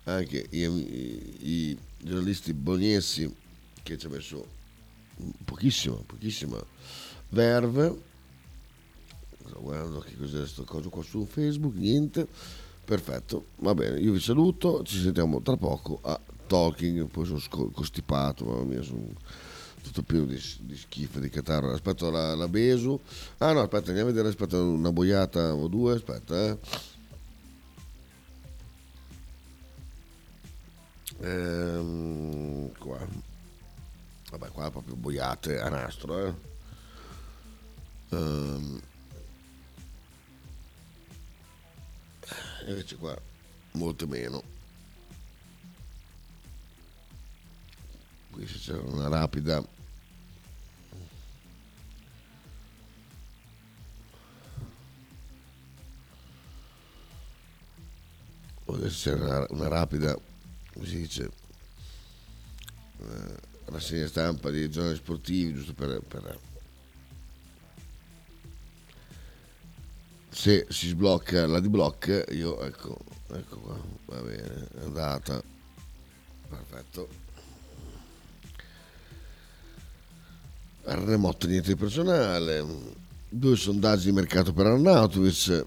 anche 0.03 0.45
i, 0.51 0.61
i, 0.61 1.37
i 1.49 1.77
giornalisti 1.97 2.53
bolognesi 2.53 3.33
che 3.81 3.97
ci 3.97 4.05
ha 4.05 4.09
messo 4.09 4.45
pochissima, 5.43 5.95
pochissima 6.05 6.63
verve. 7.29 8.13
Guardo 9.59 9.99
che 9.99 10.15
cos'è 10.17 10.39
questo 10.39 10.63
coso 10.63 10.89
qua 10.89 11.03
su 11.03 11.25
Facebook, 11.25 11.75
niente. 11.75 12.27
Perfetto, 12.85 13.45
va 13.57 13.73
bene, 13.73 13.99
io 13.99 14.11
vi 14.11 14.19
saluto, 14.19 14.83
ci 14.83 14.99
sentiamo 14.99 15.41
tra 15.41 15.57
poco 15.57 15.99
a 16.03 16.19
talking, 16.45 17.07
poi 17.07 17.25
sono 17.25 17.71
costipato, 17.71 18.45
mamma 18.45 18.63
mia, 18.63 18.81
sono 18.81 19.13
tutto 19.81 20.01
pieno 20.01 20.25
di, 20.25 20.41
di 20.61 20.75
schifo, 20.75 21.19
di 21.19 21.29
catarro. 21.29 21.71
Aspetto 21.71 22.09
la, 22.09 22.35
la 22.35 22.47
Besu. 22.47 22.99
Ah 23.37 23.51
no, 23.51 23.61
aspetta, 23.61 23.89
andiamo 23.89 24.09
a 24.09 24.11
vedere, 24.11 24.29
aspetta 24.29 24.59
una 24.59 24.91
boiata 24.91 25.53
o 25.53 25.67
due, 25.67 25.93
aspetta. 25.93 26.49
Eh. 26.49 26.57
Ehm, 31.21 32.71
qua. 32.77 32.99
Vabbè, 34.31 34.49
qua 34.49 34.71
proprio 34.71 34.95
boiate 34.95 35.59
a 35.59 35.69
nastro, 35.69 36.25
eh. 36.25 36.33
Ehm. 38.09 38.81
Invece 42.67 42.95
qua 42.95 43.15
molto 43.73 44.07
meno. 44.07 44.54
Qui 48.35 48.45
se 48.47 48.57
c'è 48.59 48.77
una 48.77 49.07
rapida. 49.07 49.63
Adesso 58.65 59.09
c'è 59.09 59.15
una, 59.15 59.45
una 59.51 59.67
rapida 59.69 60.19
come 60.73 60.85
si 60.85 60.97
dice 60.97 61.31
eh, 62.99 63.35
rassegna 63.67 64.05
stampa 64.07 64.49
di 64.49 64.69
giornali 64.69 64.97
sportivi 64.97 65.53
giusto 65.53 65.73
per, 65.73 66.01
per 66.01 66.37
se 70.29 70.65
si 70.69 70.89
sblocca 70.89 71.47
la 71.47 71.61
di 71.61 71.69
block 71.69 72.25
io 72.31 72.61
ecco 72.63 72.97
ecco 73.29 73.59
qua 73.59 73.79
va 74.07 74.21
bene 74.21 74.67
è 74.75 74.83
andata. 74.83 75.41
Perfetto 76.49 77.24
remoto 80.85 81.47
niente 81.47 81.73
di 81.73 81.75
personale. 81.75 82.65
Due 83.29 83.55
sondaggi 83.55 84.05
di 84.05 84.11
mercato 84.11 84.53
per 84.53 84.67
Arnautovic. 84.67 85.65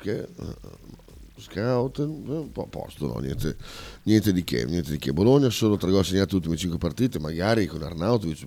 Che 0.00 0.28
scout 1.36 1.98
un 1.98 2.52
po' 2.52 2.62
a 2.62 2.66
posto 2.66 3.06
no? 3.06 3.18
niente, 3.18 3.56
niente, 4.04 4.32
di 4.32 4.44
che 4.44 4.64
niente 4.64 4.92
di 4.92 4.98
che. 4.98 5.12
Bologna 5.12 5.50
solo 5.50 5.76
tre 5.76 5.90
gol 5.90 6.04
segnati 6.04 6.30
le 6.30 6.36
ultime 6.36 6.56
5 6.56 6.78
partite 6.78 7.18
magari 7.18 7.66
con 7.66 7.82
Arnautovic. 7.82 8.46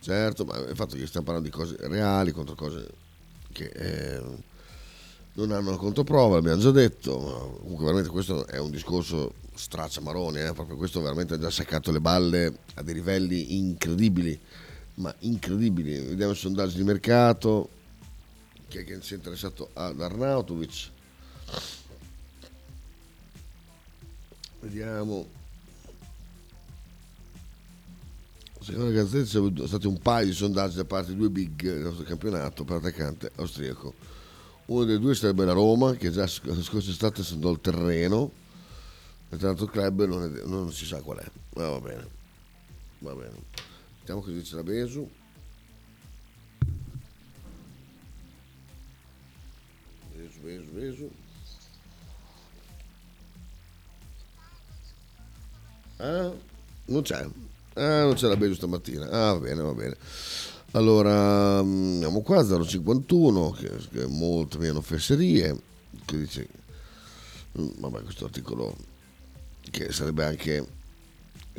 Certo 0.00 0.44
ma 0.44 0.56
il 0.58 0.76
fatto 0.76 0.96
che 0.96 1.06
stiamo 1.06 1.26
parlando 1.26 1.48
di 1.48 1.54
cose 1.54 1.76
reali 1.80 2.30
contro 2.30 2.54
cose 2.54 2.88
che 3.52 3.64
eh, 3.74 4.22
non 5.36 5.52
hanno 5.52 5.68
una 5.68 5.78
controprova 5.78 6.36
l'abbiamo 6.36 6.60
già 6.60 6.70
detto 6.70 7.58
comunque 7.60 7.84
veramente 7.84 8.10
questo 8.10 8.46
è 8.46 8.58
un 8.58 8.70
discorso 8.70 9.32
straccia 9.54 10.02
maroni 10.02 10.40
eh? 10.40 10.52
proprio 10.52 10.76
questo 10.76 11.00
veramente 11.00 11.34
ha 11.34 11.38
già 11.38 11.50
saccato 11.50 11.90
le 11.90 12.00
balle 12.00 12.58
a 12.74 12.82
dei 12.82 12.94
livelli 12.94 13.56
incredibili 13.56 14.38
ma 14.96 15.14
incredibili. 15.20 15.98
Vediamo 15.98 16.32
i 16.32 16.36
sondaggi 16.36 16.76
di 16.76 16.84
mercato 16.84 17.70
chi 18.68 18.78
è 18.78 18.84
che 18.84 19.00
si 19.00 19.14
è 19.14 19.16
interessato 19.16 19.70
ad 19.74 20.00
Arnautovic. 20.00 20.90
Vediamo. 24.60 25.34
Secondo 28.60 28.86
la 28.86 29.02
Gazzetta 29.02 29.24
ci 29.24 29.30
sono 29.30 29.66
stati 29.66 29.86
un 29.86 29.98
paio 30.00 30.26
di 30.26 30.32
sondaggi 30.32 30.76
da 30.76 30.84
parte 30.84 31.12
di 31.12 31.18
due 31.18 31.30
big 31.30 31.62
del 31.62 31.82
nostro 31.82 32.04
campionato 32.04 32.64
per 32.64 32.76
attaccante 32.76 33.30
austriaco 33.36 33.94
uno 34.66 34.84
dei 34.84 34.98
due 34.98 35.14
sarebbe 35.14 35.44
la 35.44 35.52
Roma 35.52 35.94
che 35.94 36.10
già 36.10 36.28
la 36.42 36.62
scorsa 36.62 36.90
estate 36.90 37.22
sondò 37.22 37.50
il 37.50 37.60
terreno 37.60 38.30
mentre 39.28 39.48
l'altro 39.48 39.66
club 39.66 40.04
non, 40.04 40.22
è, 40.24 40.46
non, 40.46 40.72
si 40.72 40.86
sa 40.86 41.00
qual 41.00 41.18
è 41.18 41.30
ma 41.54 41.68
va 41.68 41.80
bene 41.80 42.08
va 43.00 43.14
bene 43.14 43.34
vediamo 44.00 44.20
cosa 44.20 44.32
dice 44.32 44.56
la 44.56 44.62
Besu 44.62 45.08
Besu, 50.46 50.70
Besu. 50.72 51.10
Ah, 55.96 56.32
non 56.84 57.02
c'è. 57.02 57.26
Ah, 57.74 58.04
non 58.04 58.14
c'è 58.14 58.28
la 58.28 58.36
Besu 58.36 58.54
stamattina. 58.54 59.06
Ah, 59.06 59.32
va 59.32 59.38
bene, 59.40 59.60
va 59.60 59.72
bene. 59.72 59.96
Allora, 60.76 61.60
andiamo 61.60 62.20
qua, 62.20 62.44
051, 62.44 63.50
che, 63.52 63.70
che 63.90 64.06
molto 64.06 64.58
meno 64.58 64.82
fesserie, 64.82 65.58
che 66.04 66.18
dice, 66.18 66.46
vabbè, 67.52 68.02
questo 68.02 68.26
articolo 68.26 68.76
che 69.70 69.90
sarebbe 69.90 70.26
anche 70.26 70.66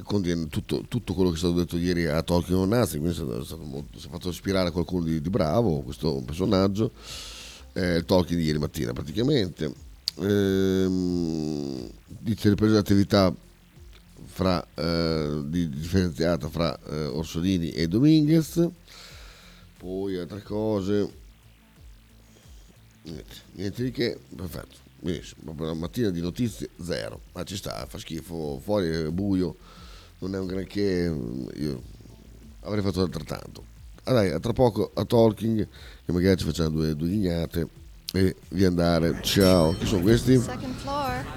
contiene 0.03 0.47
tutto, 0.49 0.85
tutto, 0.87 1.15
quello 1.15 1.31
che 1.31 1.35
è 1.35 1.39
stato 1.39 1.55
detto 1.55 1.77
ieri 1.77 2.05
a 2.05 2.21
Tolkien 2.21 2.69
Nazi, 2.69 2.99
quindi 2.99 3.19
è 3.19 3.43
stato, 3.43 3.63
molto, 3.63 3.97
si 3.97 4.05
è 4.05 4.09
fatto 4.11 4.29
ispirare 4.29 4.67
a 4.67 4.71
qualcuno 4.71 5.05
di, 5.05 5.19
di 5.19 5.29
bravo, 5.31 5.79
questo 5.79 6.21
personaggio 6.23 6.91
eh, 7.73 8.03
Tolkien 8.05 8.37
di 8.37 8.45
ieri 8.45 8.59
mattina 8.59 8.93
praticamente. 8.93 9.73
Ehm, 10.19 11.89
dice 12.05 12.49
ripresa 12.49 12.75
l'attività 12.75 13.33
fra, 14.25 14.63
eh, 14.75 15.41
di, 15.45 15.69
differenziata 15.69 16.49
fra 16.49 16.77
eh, 16.87 17.05
Orsolini 17.05 17.71
e 17.71 17.87
Dominguez, 17.87 18.69
poi 19.77 20.17
altre 20.17 20.41
cose, 20.41 21.09
niente, 23.03 23.35
niente 23.53 23.83
di 23.83 23.91
che, 23.91 24.19
perfetto, 24.35 24.77
benissimo, 24.99 25.43
proprio 25.43 25.71
una 25.71 25.79
mattina 25.79 26.09
di 26.09 26.21
notizie 26.21 26.69
zero, 26.81 27.21
ma 27.33 27.43
ci 27.43 27.55
sta, 27.55 27.85
fa 27.87 27.97
schifo, 27.97 28.59
fuori 28.63 28.89
è 28.89 29.09
buio, 29.09 29.55
non 30.19 30.35
è 30.35 30.39
un 30.39 30.47
granché, 30.47 31.15
io 31.55 31.81
avrei 32.61 32.81
fatto 32.81 33.01
altrettanto. 33.01 33.75
Ah, 34.03 34.13
dai, 34.13 34.31
a 34.31 34.39
tra 34.39 34.53
poco 34.53 34.91
a 34.93 35.03
Talking, 35.05 35.67
che 36.05 36.11
magari 36.11 36.37
ci 36.37 36.45
facciamo 36.45 36.69
due, 36.69 36.95
due 36.95 37.09
ghignate 37.09 37.67
e 38.13 38.35
via 38.49 38.69
andare. 38.69 39.19
Ciao, 39.21 39.75
chi 39.77 39.85
sono 39.85 40.01
questi? 40.01 40.41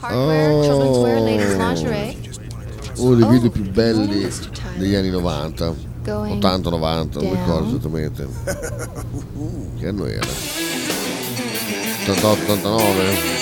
Oh, 0.03 0.61
uno 2.97 3.15
dei 3.15 3.29
video 3.29 3.51
più 3.51 3.69
belli 3.71 4.29
degli 4.79 4.95
anni 4.95 5.11
90, 5.11 5.75
80-90, 6.05 7.21
non 7.21 7.25
mi 7.25 7.31
ricordo 7.31 7.69
esattamente. 7.69 8.29
Che 9.79 9.87
anno 9.87 10.07
era? 10.07 10.27
88-89? 12.05 13.40